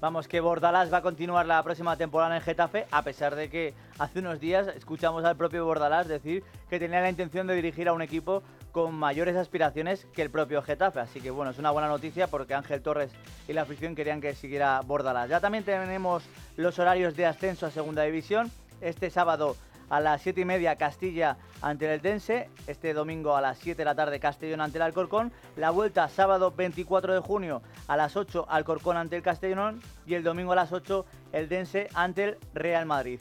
Vamos, 0.00 0.28
que 0.28 0.40
Bordalás 0.40 0.92
va 0.92 0.98
a 0.98 1.02
continuar 1.02 1.46
la 1.46 1.60
próxima 1.64 1.96
temporada 1.96 2.36
en 2.36 2.42
Getafe, 2.42 2.86
a 2.92 3.02
pesar 3.02 3.34
de 3.34 3.50
que 3.50 3.74
hace 3.98 4.20
unos 4.20 4.38
días 4.38 4.68
escuchamos 4.68 5.24
al 5.24 5.36
propio 5.36 5.64
Bordalás 5.64 6.06
decir 6.06 6.44
que 6.70 6.78
tenía 6.78 7.00
la 7.00 7.10
intención 7.10 7.48
de 7.48 7.56
dirigir 7.56 7.88
a 7.88 7.92
un 7.92 8.02
equipo 8.02 8.44
con 8.70 8.94
mayores 8.94 9.34
aspiraciones 9.34 10.06
que 10.14 10.22
el 10.22 10.30
propio 10.30 10.62
Getafe. 10.62 11.00
Así 11.00 11.20
que 11.20 11.32
bueno, 11.32 11.50
es 11.50 11.58
una 11.58 11.72
buena 11.72 11.88
noticia 11.88 12.28
porque 12.28 12.54
Ángel 12.54 12.80
Torres 12.80 13.10
y 13.48 13.54
la 13.54 13.62
afición 13.62 13.96
querían 13.96 14.20
que 14.20 14.36
siguiera 14.36 14.80
Bordalás. 14.82 15.30
Ya 15.30 15.40
también 15.40 15.64
tenemos 15.64 16.22
los 16.56 16.78
horarios 16.78 17.16
de 17.16 17.26
ascenso 17.26 17.66
a 17.66 17.72
Segunda 17.72 18.02
División. 18.04 18.52
Este 18.80 19.10
sábado 19.10 19.56
a 19.90 20.00
las 20.00 20.22
7 20.22 20.40
y 20.40 20.44
media 20.44 20.76
Castilla 20.76 21.36
ante 21.62 21.92
el 21.92 22.00
Dense, 22.00 22.48
este 22.66 22.94
domingo 22.94 23.36
a 23.36 23.40
las 23.40 23.58
7 23.58 23.78
de 23.78 23.84
la 23.84 23.94
tarde 23.94 24.20
Castellón 24.20 24.60
ante 24.60 24.78
el 24.78 24.82
Alcorcón, 24.82 25.32
la 25.56 25.70
vuelta 25.70 26.08
sábado 26.08 26.52
24 26.52 27.14
de 27.14 27.20
junio 27.20 27.62
a 27.86 27.96
las 27.96 28.16
8 28.16 28.46
Alcorcón 28.48 28.96
ante 28.96 29.16
el 29.16 29.22
Castellón 29.22 29.80
y 30.06 30.14
el 30.14 30.22
domingo 30.22 30.52
a 30.52 30.56
las 30.56 30.72
8 30.72 31.04
el 31.32 31.48
Dense 31.48 31.88
ante 31.94 32.24
el 32.24 32.38
Real 32.54 32.86
Madrid. 32.86 33.20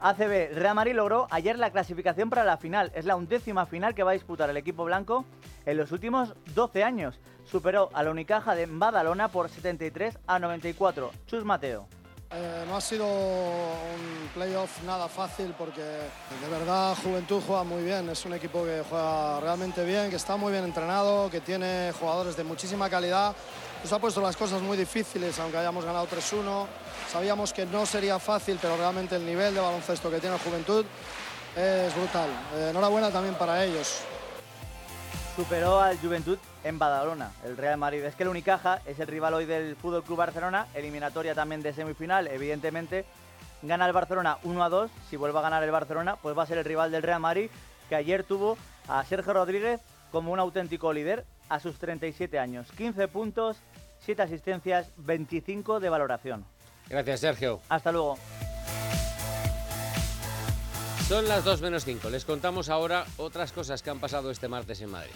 ACB, 0.00 0.54
Real 0.54 0.74
Madrid 0.74 0.94
logró 0.94 1.26
ayer 1.30 1.58
la 1.58 1.70
clasificación 1.70 2.30
para 2.30 2.44
la 2.44 2.56
final. 2.56 2.92
Es 2.94 3.04
la 3.04 3.16
undécima 3.16 3.66
final 3.66 3.94
que 3.94 4.04
va 4.04 4.12
a 4.12 4.14
disputar 4.14 4.48
el 4.48 4.56
equipo 4.56 4.84
blanco 4.84 5.24
en 5.66 5.76
los 5.76 5.90
últimos 5.92 6.34
12 6.54 6.84
años. 6.84 7.18
Superó 7.44 7.90
a 7.94 8.02
la 8.02 8.10
Unicaja 8.10 8.54
de 8.54 8.66
Badalona 8.66 9.28
por 9.28 9.48
73 9.48 10.18
a 10.26 10.38
94. 10.38 11.10
Chus 11.26 11.44
Mateo. 11.44 11.88
Eh, 12.30 12.64
no 12.68 12.76
ha 12.76 12.80
sido 12.82 13.06
un 13.06 14.28
playoff 14.34 14.82
nada 14.84 15.08
fácil 15.08 15.54
porque 15.56 15.80
de 15.80 16.48
verdad 16.50 16.94
Juventud 17.02 17.40
juega 17.46 17.64
muy 17.64 17.82
bien, 17.82 18.06
es 18.10 18.22
un 18.26 18.34
equipo 18.34 18.64
que 18.64 18.84
juega 18.86 19.40
realmente 19.40 19.82
bien, 19.82 20.10
que 20.10 20.16
está 20.16 20.36
muy 20.36 20.52
bien 20.52 20.64
entrenado, 20.64 21.30
que 21.30 21.40
tiene 21.40 21.90
jugadores 21.98 22.36
de 22.36 22.44
muchísima 22.44 22.90
calidad. 22.90 23.34
Nos 23.82 23.92
ha 23.94 23.98
puesto 23.98 24.20
las 24.20 24.36
cosas 24.36 24.60
muy 24.60 24.76
difíciles, 24.76 25.38
aunque 25.38 25.56
hayamos 25.56 25.86
ganado 25.86 26.06
3-1. 26.06 26.66
Sabíamos 27.10 27.54
que 27.54 27.64
no 27.64 27.86
sería 27.86 28.18
fácil, 28.18 28.58
pero 28.60 28.76
realmente 28.76 29.16
el 29.16 29.24
nivel 29.24 29.54
de 29.54 29.60
baloncesto 29.60 30.10
que 30.10 30.20
tiene 30.20 30.36
Juventud 30.38 30.84
es 31.56 31.94
brutal. 31.96 32.28
Eh, 32.56 32.68
enhorabuena 32.70 33.10
también 33.10 33.36
para 33.36 33.64
ellos 33.64 34.02
superó 35.38 35.80
al 35.80 35.96
Juventud 35.98 36.36
en 36.64 36.80
Badalona, 36.80 37.30
el 37.44 37.56
Real 37.56 37.78
Madrid. 37.78 38.02
Es 38.02 38.16
que 38.16 38.24
el 38.24 38.28
Unicaja 38.28 38.82
es 38.86 38.98
el 38.98 39.06
rival 39.06 39.34
hoy 39.34 39.44
del 39.44 39.76
Fútbol 39.76 40.02
Club 40.02 40.18
Barcelona, 40.18 40.66
eliminatoria 40.74 41.32
también 41.32 41.62
de 41.62 41.72
semifinal, 41.72 42.26
evidentemente. 42.26 43.04
Gana 43.62 43.86
el 43.86 43.92
Barcelona 43.92 44.38
1 44.42 44.64
a 44.64 44.68
2. 44.68 44.90
Si 45.08 45.14
vuelve 45.14 45.38
a 45.38 45.42
ganar 45.42 45.62
el 45.62 45.70
Barcelona, 45.70 46.16
pues 46.16 46.36
va 46.36 46.42
a 46.42 46.46
ser 46.46 46.58
el 46.58 46.64
rival 46.64 46.90
del 46.90 47.04
Real 47.04 47.20
Madrid, 47.20 47.50
que 47.88 47.94
ayer 47.94 48.24
tuvo 48.24 48.58
a 48.88 49.04
Sergio 49.04 49.32
Rodríguez 49.32 49.80
como 50.10 50.32
un 50.32 50.40
auténtico 50.40 50.92
líder 50.92 51.24
a 51.48 51.60
sus 51.60 51.78
37 51.78 52.36
años. 52.36 52.72
15 52.72 53.06
puntos, 53.06 53.58
7 54.00 54.20
asistencias, 54.22 54.90
25 54.96 55.78
de 55.78 55.88
valoración. 55.88 56.44
Gracias, 56.88 57.20
Sergio. 57.20 57.60
Hasta 57.68 57.92
luego. 57.92 58.18
Son 61.08 61.26
las 61.26 61.42
2 61.42 61.62
menos 61.62 61.86
5. 61.86 62.10
Les 62.10 62.26
contamos 62.26 62.68
ahora 62.68 63.06
otras 63.16 63.52
cosas 63.52 63.82
que 63.82 63.88
han 63.88 63.98
pasado 63.98 64.30
este 64.30 64.46
martes 64.46 64.82
en 64.82 64.90
Madrid. 64.90 65.14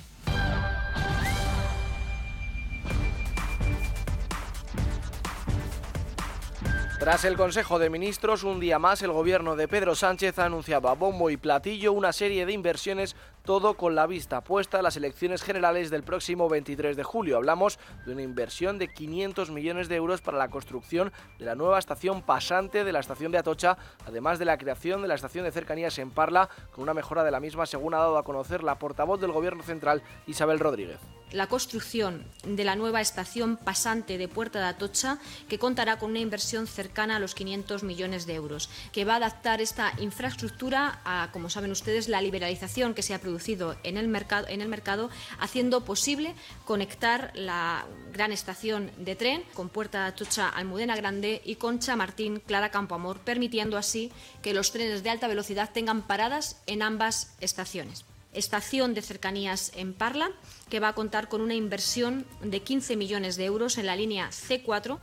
Tras 6.99 7.27
el 7.27 7.37
Consejo 7.37 7.79
de 7.79 7.91
Ministros, 7.91 8.43
un 8.43 8.59
día 8.59 8.79
más 8.79 9.03
el 9.03 9.13
gobierno 9.13 9.55
de 9.55 9.69
Pedro 9.69 9.95
Sánchez 9.95 10.39
ha 10.39 10.47
anunciado 10.47 10.89
a 10.89 10.95
bombo 10.95 11.29
y 11.29 11.37
platillo 11.37 11.93
una 11.93 12.15
serie 12.15 12.47
de 12.47 12.53
inversiones, 12.53 13.15
todo 13.45 13.75
con 13.77 13.95
la 13.95 14.07
vista 14.07 14.43
puesta 14.43 14.79
a 14.79 14.83
las 14.83 14.97
elecciones 14.97 15.43
generales 15.43 15.91
del 15.91 16.03
próximo 16.03 16.49
23 16.49 16.97
de 16.97 17.03
julio. 17.03 17.37
Hablamos 17.37 17.79
de 18.07 18.13
una 18.13 18.23
inversión 18.23 18.79
de 18.79 18.89
500 18.89 19.51
millones 19.51 19.89
de 19.89 19.97
euros 19.97 20.21
para 20.21 20.39
la 20.39 20.49
construcción 20.49 21.13
de 21.39 21.45
la 21.45 21.55
nueva 21.55 21.79
estación 21.79 22.23
pasante 22.23 22.85
de 22.85 22.93
la 22.93 23.01
estación 23.01 23.33
de 23.33 23.39
Atocha, 23.39 23.77
además 24.07 24.39
de 24.39 24.45
la 24.45 24.59
creación 24.59 25.03
de 25.03 25.09
la 25.09 25.15
estación 25.15 25.45
de 25.45 25.53
cercanías 25.53 25.99
en 25.99 26.11
Parla, 26.11 26.49
con 26.73 26.83
una 26.83 26.95
mejora 26.95 27.25
de 27.25 27.31
la 27.31 27.41
misma, 27.41 27.67
según 27.67 27.95
ha 27.95 27.99
dado 27.99 28.19
a 28.19 28.25
conocer 28.25 28.63
la 28.63 28.79
portavoz 28.79 29.21
del 29.21 29.33
Gobierno 29.33 29.63
Central, 29.63 30.03
Isabel 30.27 30.59
Rodríguez 30.59 31.01
la 31.33 31.47
construcción 31.47 32.27
de 32.45 32.63
la 32.63 32.77
nueva 32.77 33.01
estación 33.01 33.57
pasante 33.57 34.19
de 34.19 34.29
Puerta 34.29 34.59
de 34.59 34.67
Atocha, 34.67 35.19
que 35.49 35.59
contará 35.59 35.99
con 35.99 36.11
una 36.11 36.19
inversión 36.19 36.67
cercana 36.67 37.17
a 37.17 37.21
los 37.21 37.35
500 37.35 37.85
millones 37.85 38.27
de 38.27 38.35
euros, 38.35 38.69
que 38.93 39.07
va 39.07 39.15
a 39.15 39.17
adaptar 39.17 39.63
esta 39.63 39.95
infraestructura 39.99 41.01
a, 41.07 41.31
como 41.33 41.49
saben 41.49 41.71
ustedes, 41.71 42.11
la 42.11 42.21
liberalización 42.21 42.93
que 42.93 43.03
se 43.03 43.15
ha 43.15 43.19
producido 43.19 43.32
en 43.83 43.97
el 43.97 44.09
mercado, 44.09 44.47
en 44.49 44.61
el 44.61 44.69
mercado 44.69 45.11
haciendo 45.39 45.85
posible 45.85 46.35
conectar 46.65 47.33
la 47.35 47.87
gran 48.13 48.33
estación 48.33 48.91
de 48.99 49.17
tren 49.17 49.43
con 49.55 49.69
Puerta 49.69 50.03
de 50.03 50.09
Atocha, 50.09 50.49
Almudena 50.49 50.97
Grande 50.97 51.41
y 51.45 51.57
con 51.57 51.79
Chamartín, 51.79 52.41
Clara 52.41 52.71
Campoamor, 52.71 53.21
permitiendo 53.21 53.77
así 53.77 54.13
que 54.43 54.55
los 54.55 54.73
trenes 54.73 55.03
de 55.03 55.11
alta 55.11 55.29
velocidad 55.29 55.71
tengan 55.73 56.03
paradas 56.03 56.61
en 56.67 56.83
ambas 56.83 57.35
estaciones 57.41 58.05
estación 58.33 58.95
de 58.95 59.03
cercanías 59.03 59.73
en 59.75 59.93
Parla, 59.93 60.31
que 60.71 60.81
va 60.81 60.89
a 60.89 60.95
contar 60.95 61.29
con 61.29 61.41
una 61.43 61.55
inversión 61.55 62.25
de 62.43 62.61
15 62.61 62.97
millones 62.97 63.37
de 63.37 63.45
euros 63.45 63.79
en 63.79 63.87
la 63.87 63.95
línea 63.95 64.31
C4. 64.31 64.99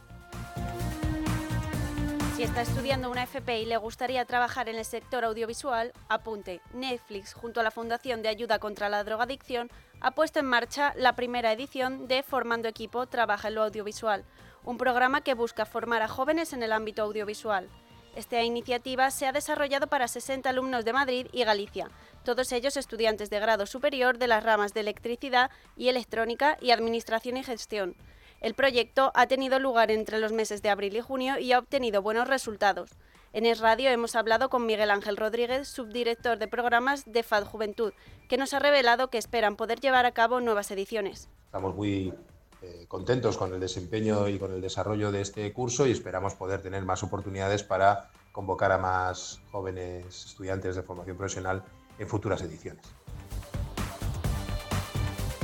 Si 2.40 2.46
está 2.46 2.62
estudiando 2.62 3.12
una 3.12 3.24
FP 3.24 3.60
y 3.60 3.66
le 3.66 3.76
gustaría 3.76 4.24
trabajar 4.24 4.70
en 4.70 4.78
el 4.78 4.86
sector 4.86 5.26
audiovisual, 5.26 5.92
apunte. 6.08 6.62
Netflix, 6.74 7.34
junto 7.34 7.60
a 7.60 7.64
la 7.64 7.70
Fundación 7.70 8.22
de 8.22 8.30
Ayuda 8.30 8.60
contra 8.60 8.88
la 8.88 9.04
Drogadicción, 9.04 9.70
ha 10.00 10.12
puesto 10.12 10.40
en 10.40 10.46
marcha 10.46 10.94
la 10.96 11.18
primera 11.18 11.52
edición 11.52 12.08
de 12.08 12.24
Formando 12.24 12.70
Equipo 12.70 13.08
Trabaja 13.08 13.50
en 13.50 13.56
lo 13.56 13.64
Audiovisual, 13.64 14.24
un 14.64 14.78
programa 14.78 15.20
que 15.20 15.34
busca 15.34 15.66
formar 15.66 16.02
a 16.02 16.08
jóvenes 16.08 16.54
en 16.54 16.64
el 16.64 16.72
ámbito 16.72 17.02
audiovisual. 17.02 17.68
Esta 18.16 18.42
iniciativa 18.42 19.12
se 19.12 19.28
ha 19.28 19.34
desarrollado 19.34 19.88
para 19.88 20.08
60 20.08 20.50
alumnos 20.50 20.86
de 20.86 20.94
Madrid 20.94 21.28
y 21.34 21.44
Galicia, 21.44 21.92
todos 22.24 22.54
ellos 22.54 22.78
estudiantes 22.78 23.30
de 23.30 23.42
grado 23.42 23.66
superior 23.66 24.18
de 24.18 24.28
las 24.28 24.46
ramas 24.46 24.74
de 24.74 24.80
electricidad 24.80 25.52
y 25.76 25.90
electrónica 25.90 26.58
y 26.62 26.72
administración 26.72 27.36
y 27.36 27.44
gestión. 27.44 27.98
El 28.42 28.54
proyecto 28.54 29.12
ha 29.16 29.28
tenido 29.28 29.60
lugar 29.60 29.92
entre 29.92 30.20
los 30.20 30.32
meses 30.32 30.62
de 30.62 30.70
abril 30.70 30.96
y 30.96 31.02
junio 31.02 31.38
y 31.40 31.52
ha 31.52 31.60
obtenido 31.60 32.02
buenos 32.02 32.28
resultados. 32.28 32.92
En 33.34 33.46
Es 33.46 33.60
Radio 33.60 33.90
hemos 33.90 34.16
hablado 34.16 34.50
con 34.50 34.66
Miguel 34.66 34.92
Ángel 34.92 35.18
Rodríguez, 35.18 35.68
subdirector 35.68 36.40
de 36.40 36.48
programas 36.48 37.04
de 37.06 37.22
FAD 37.22 37.44
Juventud, 37.44 37.94
que 38.30 38.38
nos 38.38 38.54
ha 38.54 38.60
revelado 38.60 39.10
que 39.10 39.18
esperan 39.18 39.58
poder 39.58 39.82
llevar 39.82 40.06
a 40.06 40.14
cabo 40.14 40.40
nuevas 40.40 40.72
ediciones. 40.72 41.30
Estamos 41.46 41.76
muy 41.76 42.14
eh, 42.62 42.86
contentos 42.88 43.38
con 43.38 43.54
el 43.54 43.60
desempeño 43.60 44.30
y 44.30 44.40
con 44.40 44.54
el 44.54 44.62
desarrollo 44.62 45.12
de 45.12 45.22
este 45.22 45.52
curso 45.52 45.86
y 45.86 45.92
esperamos 45.92 46.34
poder 46.36 46.62
tener 46.62 46.86
más 46.86 47.04
oportunidades 47.04 47.64
para 47.64 48.10
convocar 48.32 48.72
a 48.72 48.78
más 48.78 49.42
jóvenes 49.52 50.26
estudiantes 50.26 50.78
de 50.78 50.84
formación 50.84 51.18
profesional 51.18 51.64
en 52.00 52.08
futuras 52.08 52.42
ediciones. 52.42 52.86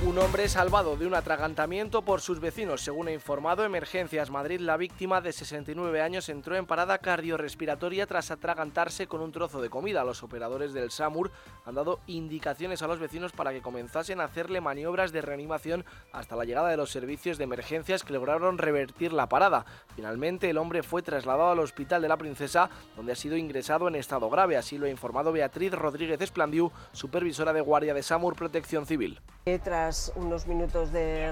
Un 0.06 0.20
hombre 0.20 0.48
salvado 0.48 0.96
de 0.98 1.08
un 1.08 1.16
atragantamiento 1.16 2.04
por 2.04 2.22
sus 2.22 2.40
vecinos. 2.40 2.82
Según 2.82 3.08
ha 3.08 3.12
informado 3.12 3.64
Emergencias 3.64 4.30
Madrid, 4.30 4.60
la 4.60 4.78
víctima 4.78 5.20
de 5.20 5.34
69 5.34 6.00
años 6.00 6.30
entró 6.30 6.56
en 6.56 6.68
parada 6.68 7.00
cardiorrespiratoria 7.00 8.06
tras 8.06 8.30
atragantarse 8.30 9.08
con 9.08 9.22
un 9.22 9.32
trozo 9.32 9.62
de 9.62 9.72
comida. 9.72 10.04
Los 10.04 10.22
operadores 10.22 10.74
del 10.74 10.92
SAMUR 10.92 11.32
han 11.66 11.74
dado 11.74 12.02
indicaciones 12.06 12.84
a 12.84 12.88
los 12.88 13.00
vecinos 13.00 13.32
para 13.32 13.52
que 13.52 13.64
comenzasen 13.64 14.22
a 14.22 14.26
hacerle 14.26 14.62
maniobras 14.62 15.12
de 15.12 15.24
reanimación 15.24 15.86
hasta 16.12 16.36
la 16.36 16.46
llegada 16.46 16.70
de 16.70 16.78
los 16.78 16.92
servicios 16.92 17.40
de 17.40 17.46
emergencias 17.46 18.04
que 18.04 18.14
lograron 18.14 18.60
revertir 18.60 19.12
la 19.12 19.28
parada. 19.28 19.66
Finalmente, 19.96 20.52
el 20.52 20.60
hombre 20.60 20.84
fue 20.84 21.02
trasladado 21.02 21.50
al 21.50 21.60
Hospital 21.60 22.04
de 22.04 22.10
la 22.10 22.18
Princesa, 22.18 22.70
donde 22.96 23.14
ha 23.14 23.16
sido 23.16 23.38
ingresado 23.38 23.88
en 23.88 23.96
estado 23.96 24.30
grave. 24.30 24.56
Así 24.56 24.78
lo 24.78 24.86
ha 24.86 24.90
informado 24.90 25.32
Beatriz 25.32 25.74
Rodríguez 25.74 26.22
Esplandiu, 26.22 26.72
supervisora 26.92 27.54
de 27.54 27.62
guardia 27.62 27.96
de 27.96 28.04
SAMUR 28.04 28.36
Protección 28.36 28.86
Civil. 28.86 29.20
Tras 29.64 29.95
unos 30.16 30.48
minutos 30.48 30.92
de, 30.92 31.32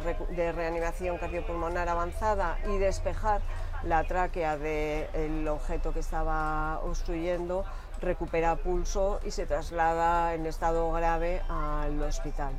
reanimación 0.52 1.18
cardiopulmonar 1.18 1.90
avanzada 1.90 2.58
y 2.70 2.78
despejar 2.78 3.42
la 3.84 4.04
tráquea 4.06 4.58
del 4.58 5.48
objeto 5.48 5.94
que 5.94 6.00
estaba 6.00 6.80
obstruyendo, 6.84 7.66
recupera 8.02 8.56
pulso 8.56 9.20
y 9.26 9.32
se 9.32 9.46
traslada 9.46 10.34
en 10.34 10.46
estado 10.46 10.92
grave 10.92 11.42
al 11.50 12.02
hospital. 12.02 12.54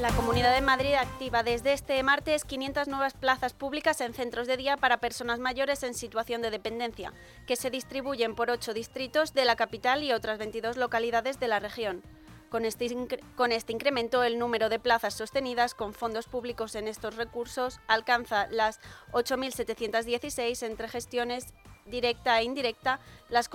La 0.00 0.12
Comunidad 0.12 0.54
de 0.54 0.60
Madrid 0.60 0.94
activa 0.94 1.42
desde 1.42 1.72
este 1.72 2.00
martes 2.04 2.44
500 2.44 2.86
nuevas 2.86 3.14
plazas 3.14 3.52
públicas 3.52 4.00
en 4.00 4.14
centros 4.14 4.46
de 4.46 4.56
día 4.56 4.76
para 4.76 4.98
personas 4.98 5.40
mayores 5.40 5.82
en 5.82 5.94
situación 5.94 6.40
de 6.40 6.52
dependencia, 6.52 7.12
que 7.48 7.56
se 7.56 7.68
distribuyen 7.68 8.36
por 8.36 8.48
ocho 8.48 8.74
distritos 8.74 9.34
de 9.34 9.44
la 9.44 9.56
capital 9.56 10.04
y 10.04 10.12
otras 10.12 10.38
22 10.38 10.76
localidades 10.76 11.40
de 11.40 11.48
la 11.48 11.58
región. 11.58 12.04
Con 12.50 12.64
este, 12.64 12.88
con 13.36 13.52
este 13.52 13.72
incremento, 13.72 14.22
el 14.22 14.38
número 14.38 14.70
de 14.70 14.78
plazas 14.78 15.14
sostenidas 15.14 15.74
con 15.74 15.92
fondos 15.92 16.26
públicos 16.26 16.74
en 16.74 16.88
estos 16.88 17.16
recursos 17.16 17.78
alcanza 17.86 18.46
las 18.50 18.80
8.716 19.12 20.62
entre 20.66 20.88
gestiones 20.88 21.52
directa 21.84 22.40
e 22.40 22.44
indirecta, 22.44 23.00
las, 23.28 23.50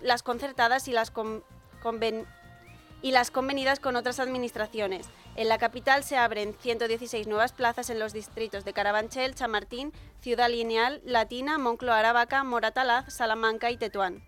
las 0.00 0.22
concertadas 0.22 0.88
y 0.88 0.92
las, 0.92 1.12
y 3.02 3.12
las 3.12 3.30
convenidas 3.30 3.80
con 3.80 3.96
otras 3.96 4.18
administraciones. 4.18 5.08
En 5.36 5.48
la 5.48 5.58
capital 5.58 6.04
se 6.04 6.16
abren 6.16 6.54
116 6.60 7.26
nuevas 7.26 7.52
plazas 7.52 7.90
en 7.90 7.98
los 7.98 8.12
distritos 8.12 8.64
de 8.64 8.72
Carabanchel, 8.72 9.34
Chamartín, 9.34 9.92
Ciudad 10.20 10.48
Lineal, 10.48 11.02
Latina, 11.04 11.58
Moncloa 11.58 11.98
Aravaca, 11.98 12.44
Moratalaz, 12.44 13.12
Salamanca 13.12 13.70
y 13.70 13.76
Tetuán. 13.76 14.22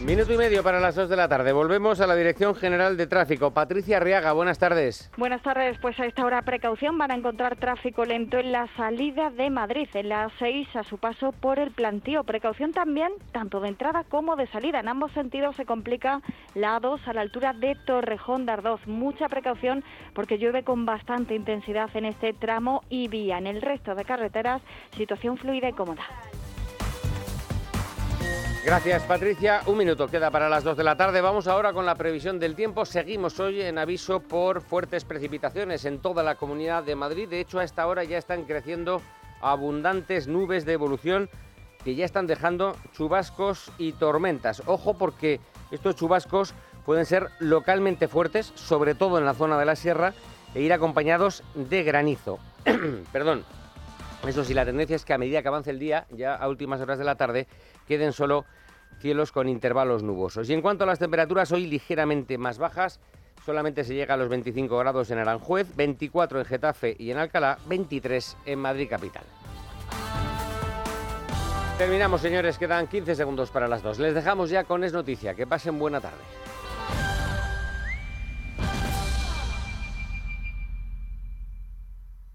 Minuto 0.00 0.32
y 0.32 0.36
medio 0.36 0.62
para 0.62 0.78
las 0.78 0.94
2 0.94 1.08
de 1.08 1.16
la 1.16 1.26
tarde. 1.26 1.52
Volvemos 1.52 2.00
a 2.00 2.06
la 2.06 2.14
Dirección 2.14 2.54
General 2.54 2.96
de 2.96 3.08
Tráfico. 3.08 3.50
Patricia 3.50 3.96
Arriaga, 3.96 4.32
buenas 4.32 4.56
tardes. 4.56 5.10
Buenas 5.16 5.42
tardes. 5.42 5.76
Pues 5.80 5.98
a 5.98 6.06
esta 6.06 6.24
hora 6.24 6.40
precaución 6.42 6.96
van 6.96 7.10
a 7.10 7.16
encontrar 7.16 7.56
tráfico 7.56 8.04
lento 8.04 8.38
en 8.38 8.52
la 8.52 8.68
salida 8.76 9.30
de 9.30 9.50
Madrid, 9.50 9.88
en 9.94 10.10
la 10.10 10.30
6 10.38 10.76
a 10.76 10.84
su 10.84 10.98
paso 10.98 11.32
por 11.32 11.58
el 11.58 11.72
plantío. 11.72 12.22
Precaución 12.22 12.72
también 12.72 13.10
tanto 13.32 13.58
de 13.58 13.70
entrada 13.70 14.04
como 14.04 14.36
de 14.36 14.46
salida. 14.46 14.78
En 14.78 14.86
ambos 14.86 15.10
sentidos 15.12 15.56
se 15.56 15.66
complica 15.66 16.22
la 16.54 16.78
2 16.78 17.00
a 17.08 17.12
la 17.12 17.22
altura 17.22 17.52
de 17.52 17.74
Torrejón 17.84 18.46
de 18.46 18.52
Ardoz. 18.52 18.86
Mucha 18.86 19.28
precaución 19.28 19.82
porque 20.14 20.38
llueve 20.38 20.62
con 20.62 20.86
bastante 20.86 21.34
intensidad 21.34 21.90
en 21.94 22.04
este 22.04 22.32
tramo 22.34 22.84
y 22.88 23.08
vía. 23.08 23.38
En 23.38 23.48
el 23.48 23.60
resto 23.60 23.96
de 23.96 24.04
carreteras, 24.04 24.62
situación 24.96 25.38
fluida 25.38 25.68
y 25.68 25.72
cómoda. 25.72 26.04
Gracias 28.64 29.02
Patricia. 29.04 29.62
Un 29.66 29.78
minuto 29.78 30.08
queda 30.08 30.30
para 30.30 30.48
las 30.48 30.64
2 30.64 30.76
de 30.76 30.84
la 30.84 30.96
tarde. 30.96 31.20
Vamos 31.20 31.46
ahora 31.46 31.72
con 31.72 31.86
la 31.86 31.94
previsión 31.94 32.38
del 32.38 32.54
tiempo. 32.54 32.84
Seguimos 32.84 33.38
hoy 33.40 33.62
en 33.62 33.78
aviso 33.78 34.20
por 34.20 34.60
fuertes 34.60 35.04
precipitaciones 35.04 35.84
en 35.84 36.00
toda 36.00 36.22
la 36.22 36.34
comunidad 36.34 36.82
de 36.82 36.96
Madrid. 36.96 37.28
De 37.28 37.40
hecho, 37.40 37.60
a 37.60 37.64
esta 37.64 37.86
hora 37.86 38.04
ya 38.04 38.18
están 38.18 38.44
creciendo 38.44 39.00
abundantes 39.40 40.26
nubes 40.26 40.66
de 40.66 40.72
evolución 40.72 41.30
que 41.84 41.94
ya 41.94 42.04
están 42.04 42.26
dejando 42.26 42.76
chubascos 42.92 43.70
y 43.78 43.92
tormentas. 43.92 44.62
Ojo 44.66 44.98
porque 44.98 45.40
estos 45.70 45.96
chubascos 45.96 46.52
pueden 46.84 47.06
ser 47.06 47.28
localmente 47.38 48.08
fuertes, 48.08 48.52
sobre 48.56 48.94
todo 48.94 49.18
en 49.18 49.24
la 49.24 49.34
zona 49.34 49.56
de 49.58 49.64
la 49.64 49.76
sierra, 49.76 50.14
e 50.54 50.62
ir 50.62 50.72
acompañados 50.72 51.44
de 51.54 51.84
granizo. 51.84 52.38
Perdón. 53.12 53.44
Eso 54.26 54.44
sí, 54.44 54.52
la 54.52 54.64
tendencia 54.64 54.96
es 54.96 55.04
que 55.04 55.12
a 55.12 55.18
medida 55.18 55.42
que 55.42 55.48
avance 55.48 55.70
el 55.70 55.78
día, 55.78 56.06
ya 56.10 56.34
a 56.34 56.48
últimas 56.48 56.80
horas 56.80 56.98
de 56.98 57.04
la 57.04 57.14
tarde, 57.14 57.46
queden 57.88 58.12
solo 58.12 58.44
cielos 59.00 59.32
con 59.32 59.48
intervalos 59.48 60.02
nubosos. 60.02 60.48
Y 60.48 60.54
en 60.54 60.62
cuanto 60.62 60.84
a 60.84 60.86
las 60.86 60.98
temperaturas, 60.98 61.50
hoy 61.50 61.66
ligeramente 61.66 62.38
más 62.38 62.58
bajas, 62.58 63.00
solamente 63.44 63.82
se 63.82 63.94
llega 63.94 64.14
a 64.14 64.16
los 64.16 64.28
25 64.28 64.78
grados 64.78 65.10
en 65.10 65.18
Aranjuez, 65.18 65.74
24 65.74 66.40
en 66.40 66.44
Getafe 66.44 66.96
y 66.98 67.10
en 67.10 67.18
Alcalá, 67.18 67.58
23 67.66 68.36
en 68.46 68.58
Madrid 68.58 68.88
capital. 68.88 69.24
Terminamos, 71.78 72.20
señores, 72.20 72.58
quedan 72.58 72.88
15 72.88 73.14
segundos 73.14 73.50
para 73.50 73.68
las 73.68 73.84
dos. 73.84 74.00
Les 74.00 74.12
dejamos 74.12 74.50
ya 74.50 74.64
con 74.64 74.82
Es 74.82 74.92
Noticia. 74.92 75.34
Que 75.34 75.46
pasen 75.46 75.78
buena 75.78 76.00
tarde. 76.00 76.18